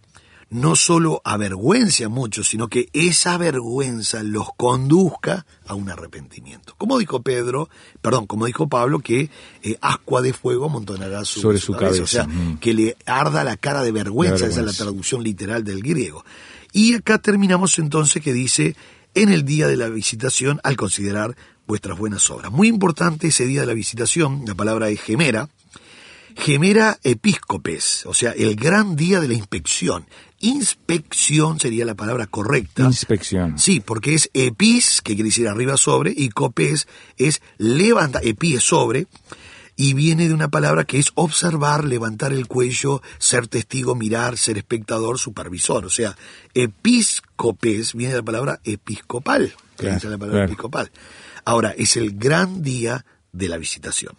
no 0.52 0.76
solo 0.76 1.22
avergüence 1.24 2.06
a 2.06 2.10
muchos, 2.10 2.48
sino 2.50 2.68
que 2.70 2.90
esa 2.94 3.38
vergüenza 3.38 4.24
los 4.24 4.48
conduzca 4.58 5.46
a 5.68 5.76
un 5.76 5.90
arrepentimiento. 5.90 6.74
Como 6.78 6.98
dijo 6.98 7.22
Pedro, 7.22 7.70
perdón, 8.02 8.26
como 8.26 8.46
dijo 8.48 8.68
Pablo, 8.68 9.00
que 9.00 9.30
eh, 9.62 9.78
ascua 9.82 10.22
de 10.24 10.34
fuego 10.34 10.66
amontonará 10.66 11.24
su- 11.26 11.40
Sobre 11.42 11.60
su 11.60 11.74
O 11.74 11.78
cabeza, 11.78 12.06
sea, 12.08 12.24
mm. 12.28 12.58
que 12.60 12.74
le 12.74 12.98
arda 13.06 13.44
la 13.44 13.58
cara 13.58 13.84
de 13.84 13.92
vergüenza, 13.92 14.46
De 14.46 14.52
esa 14.52 14.52
es 14.52 14.56
la 14.58 14.62
vergüenza. 14.64 14.84
traducción 14.86 15.24
literal 15.24 15.64
del 15.64 15.82
griego. 15.84 16.26
Y 16.72 16.96
acá 16.96 17.20
terminamos 17.20 17.78
entonces 17.78 18.22
que 18.24 18.34
dice, 18.34 18.76
en 19.14 19.30
el 19.30 19.44
día 19.46 19.68
de 19.68 19.78
la 19.78 19.90
visitación, 19.90 20.60
al 20.64 20.78
considerar 20.78 21.36
vuestras 21.68 21.98
buenas 22.00 22.28
obras. 22.32 22.52
Muy 22.52 22.68
importante 22.68 23.28
ese 23.28 23.46
día 23.46 23.62
de 23.62 23.68
la 23.68 23.74
visitación, 23.74 24.44
la 24.48 24.56
palabra 24.56 24.90
es 24.90 25.00
gemera, 25.00 25.50
Gemera 26.36 27.00
episcopes, 27.04 28.06
o 28.06 28.14
sea, 28.14 28.32
el 28.32 28.56
gran 28.56 28.96
día 28.96 29.20
de 29.20 29.28
la 29.28 29.34
inspección. 29.34 30.06
Inspección 30.42 31.60
sería 31.60 31.86
la 31.86 31.96
palabra 31.96 32.26
correcta. 32.28 32.84
Inspección. 32.84 33.60
Sí, 33.60 33.82
porque 33.82 34.14
es 34.14 34.30
epis, 34.34 35.02
que 35.02 35.14
quiere 35.16 35.30
decir 35.30 35.48
arriba 35.48 35.76
sobre, 35.76 36.14
y 36.16 36.30
copes 36.30 36.88
es 37.18 37.42
levanta, 37.58 38.20
epi 38.24 38.56
es 38.56 38.64
sobre, 38.64 39.08
y 39.76 39.94
viene 39.94 40.28
de 40.28 40.34
una 40.34 40.50
palabra 40.50 40.84
que 40.84 41.00
es 41.00 41.12
observar, 41.16 41.86
levantar 41.86 42.34
el 42.34 42.48
cuello, 42.48 43.02
ser 43.18 43.48
testigo, 43.48 43.96
mirar, 43.96 44.38
ser 44.38 44.58
espectador, 44.58 45.18
supervisor. 45.18 45.86
O 45.86 45.90
sea, 45.90 46.16
episcopes 46.54 47.94
viene 47.94 48.14
de 48.14 48.20
la 48.20 48.26
palabra 48.26 48.60
episcopal, 48.64 49.54
que 49.78 49.84
Claro, 49.84 49.98
es 49.98 50.04
la 50.04 50.18
palabra 50.18 50.32
claro. 50.32 50.46
episcopal. 50.46 50.92
Ahora, 51.46 51.74
es 51.78 51.98
el 51.98 52.18
gran 52.18 52.62
día 52.62 53.06
de 53.32 53.48
la 53.48 53.58
visitación. 53.58 54.16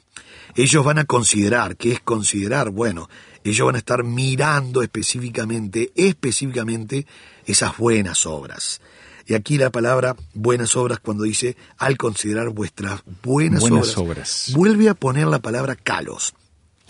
Ellos 0.56 0.84
van 0.84 0.98
a 0.98 1.04
considerar, 1.04 1.76
¿qué 1.76 1.92
es 1.92 2.00
considerar? 2.00 2.70
Bueno, 2.70 3.08
ellos 3.44 3.66
van 3.66 3.76
a 3.76 3.78
estar 3.78 4.04
mirando 4.04 4.82
específicamente, 4.82 5.92
específicamente 5.94 7.06
esas 7.46 7.76
buenas 7.76 8.26
obras. 8.26 8.80
Y 9.26 9.34
aquí 9.34 9.58
la 9.58 9.70
palabra 9.70 10.16
buenas 10.34 10.74
obras 10.76 10.98
cuando 11.00 11.24
dice 11.24 11.56
al 11.78 11.96
considerar 11.96 12.48
vuestras 12.50 13.02
buenas, 13.22 13.60
Buenas 13.60 13.96
obras, 13.96 13.98
obras. 13.98 14.52
vuelve 14.54 14.88
a 14.88 14.94
poner 14.94 15.26
la 15.28 15.38
palabra 15.38 15.76
calos 15.76 16.34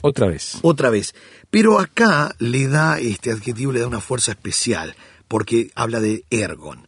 Otra 0.00 0.26
vez. 0.26 0.56
otra 0.62 0.88
vez. 0.90 1.14
Pero 1.50 1.78
acá 1.78 2.34
le 2.38 2.66
da 2.68 2.98
este 2.98 3.30
adjetivo, 3.30 3.72
le 3.72 3.80
da 3.80 3.86
una 3.88 4.00
fuerza 4.00 4.32
especial, 4.32 4.94
porque 5.28 5.70
habla 5.74 6.00
de 6.00 6.24
ergon. 6.30 6.86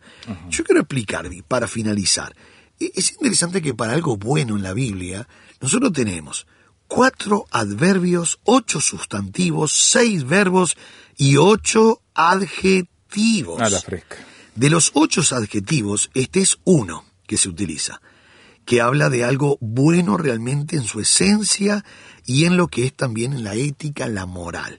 Yo 0.49 0.65
quiero 0.65 0.81
explicar, 0.81 1.29
para 1.49 1.67
finalizar, 1.69 2.35
e- 2.81 2.93
es 2.95 3.13
interesante 3.13 3.61
que 3.61 3.75
para 3.75 3.93
algo 3.93 4.17
bueno 4.17 4.57
en 4.57 4.63
la 4.63 4.73
Biblia, 4.73 5.29
nosotros 5.61 5.93
tenemos 5.93 6.47
cuatro 6.95 7.47
adverbios, 7.51 8.39
ocho 8.45 8.79
sustantivos, 8.79 9.73
seis 9.73 10.27
verbos 10.27 10.77
y 11.17 11.39
ocho 11.39 12.03
adjetivos. 12.13 13.63
A 13.63 13.71
la 13.71 13.81
fresca. 13.81 14.19
De 14.55 14.69
los 14.69 14.91
ocho 14.93 15.23
adjetivos, 15.35 16.11
este 16.13 16.41
es 16.41 16.59
uno 16.65 17.07
que 17.27 17.39
se 17.39 17.49
utiliza, 17.49 18.03
que 18.67 18.83
habla 18.83 19.09
de 19.09 19.25
algo 19.25 19.57
bueno 19.63 20.19
realmente 20.19 20.77
en 20.77 20.85
su 20.85 21.01
esencia 21.01 21.83
y 22.27 22.45
en 22.45 22.59
lo 22.59 22.69
que 22.69 22.85
es 22.85 22.93
también 22.93 23.33
en 23.33 23.45
la 23.45 23.55
ética, 23.55 24.07
la 24.07 24.27
moral. 24.27 24.79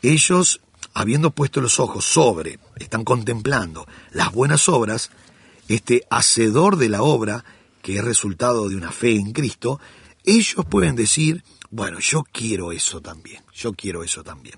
Ellos, 0.00 0.62
habiendo 0.94 1.32
puesto 1.32 1.60
los 1.60 1.78
ojos 1.78 2.06
sobre, 2.06 2.58
están 2.76 3.04
contemplando 3.04 3.86
las 4.12 4.32
buenas 4.32 4.66
obras, 4.70 5.10
este 5.68 6.06
hacedor 6.08 6.78
de 6.78 6.88
la 6.88 7.02
obra, 7.02 7.44
que 7.82 7.98
es 7.98 8.04
resultado 8.04 8.70
de 8.70 8.76
una 8.76 8.92
fe 8.92 9.16
en 9.16 9.32
Cristo, 9.32 9.78
ellos 10.24 10.64
pueden 10.68 10.96
decir, 10.96 11.44
bueno, 11.70 11.98
yo 12.00 12.24
quiero 12.30 12.72
eso 12.72 13.00
también, 13.00 13.42
yo 13.54 13.72
quiero 13.72 14.02
eso 14.02 14.22
también. 14.24 14.56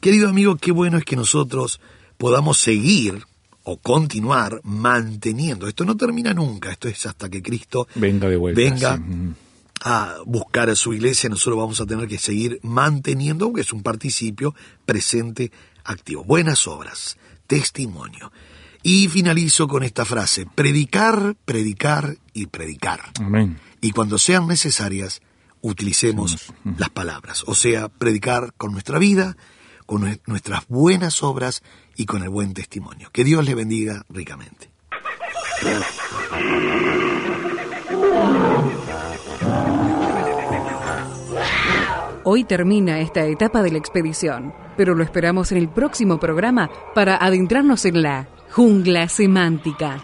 Querido 0.00 0.28
amigo, 0.28 0.56
qué 0.56 0.72
bueno 0.72 0.98
es 0.98 1.04
que 1.04 1.16
nosotros 1.16 1.80
podamos 2.18 2.58
seguir 2.58 3.24
o 3.62 3.76
continuar 3.78 4.60
manteniendo. 4.64 5.68
Esto 5.68 5.84
no 5.84 5.96
termina 5.96 6.34
nunca, 6.34 6.72
esto 6.72 6.88
es 6.88 7.06
hasta 7.06 7.28
que 7.28 7.42
Cristo 7.42 7.86
Venga 7.94 8.28
de 8.28 8.36
vuelta. 8.36 8.60
venga 8.60 8.96
sí. 8.96 9.02
A 9.82 10.16
buscar 10.26 10.68
a 10.68 10.76
su 10.76 10.92
iglesia, 10.92 11.30
nosotros 11.30 11.56
vamos 11.56 11.80
a 11.80 11.86
tener 11.86 12.06
que 12.06 12.18
seguir 12.18 12.58
manteniendo, 12.62 13.46
aunque 13.46 13.62
es 13.62 13.72
un 13.72 13.82
participio 13.82 14.54
presente 14.84 15.50
activo. 15.84 16.22
Buenas 16.22 16.66
obras, 16.66 17.16
testimonio. 17.46 18.30
Y 18.82 19.08
finalizo 19.08 19.68
con 19.68 19.82
esta 19.82 20.04
frase, 20.04 20.46
predicar, 20.54 21.36
predicar 21.44 22.16
y 22.32 22.46
predicar. 22.46 23.00
Amén. 23.20 23.58
Y 23.80 23.90
cuando 23.92 24.18
sean 24.18 24.46
necesarias, 24.46 25.20
utilicemos 25.60 26.52
las 26.78 26.88
palabras, 26.90 27.44
o 27.46 27.54
sea, 27.54 27.88
predicar 27.88 28.54
con 28.56 28.72
nuestra 28.72 28.98
vida, 28.98 29.36
con 29.86 30.02
nue- 30.02 30.20
nuestras 30.26 30.66
buenas 30.68 31.22
obras 31.22 31.62
y 31.96 32.06
con 32.06 32.22
el 32.22 32.30
buen 32.30 32.54
testimonio. 32.54 33.10
Que 33.12 33.24
Dios 33.24 33.44
le 33.44 33.54
bendiga 33.54 34.04
ricamente. 34.08 34.70
Hoy 42.22 42.44
termina 42.44 43.00
esta 43.00 43.24
etapa 43.24 43.62
de 43.62 43.72
la 43.72 43.78
expedición, 43.78 44.52
pero 44.76 44.94
lo 44.94 45.02
esperamos 45.02 45.52
en 45.52 45.58
el 45.58 45.68
próximo 45.68 46.20
programa 46.20 46.70
para 46.94 47.16
adentrarnos 47.16 47.84
en 47.86 48.02
la 48.02 48.28
jungla 48.50 49.08
semántica. 49.08 50.00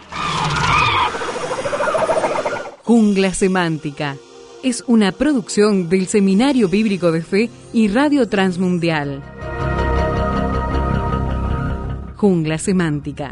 Jungla 2.83 3.33
semántica 3.33 4.15
es 4.63 4.83
una 4.87 5.11
producción 5.11 5.89
del 5.89 6.07
Seminario 6.07 6.69
Bíblico 6.69 7.11
de 7.11 7.21
Fe 7.21 7.49
y 7.73 7.89
Radio 7.89 8.29
Transmundial. 8.29 9.21
Jungla 12.15 12.57
semántica. 12.57 13.31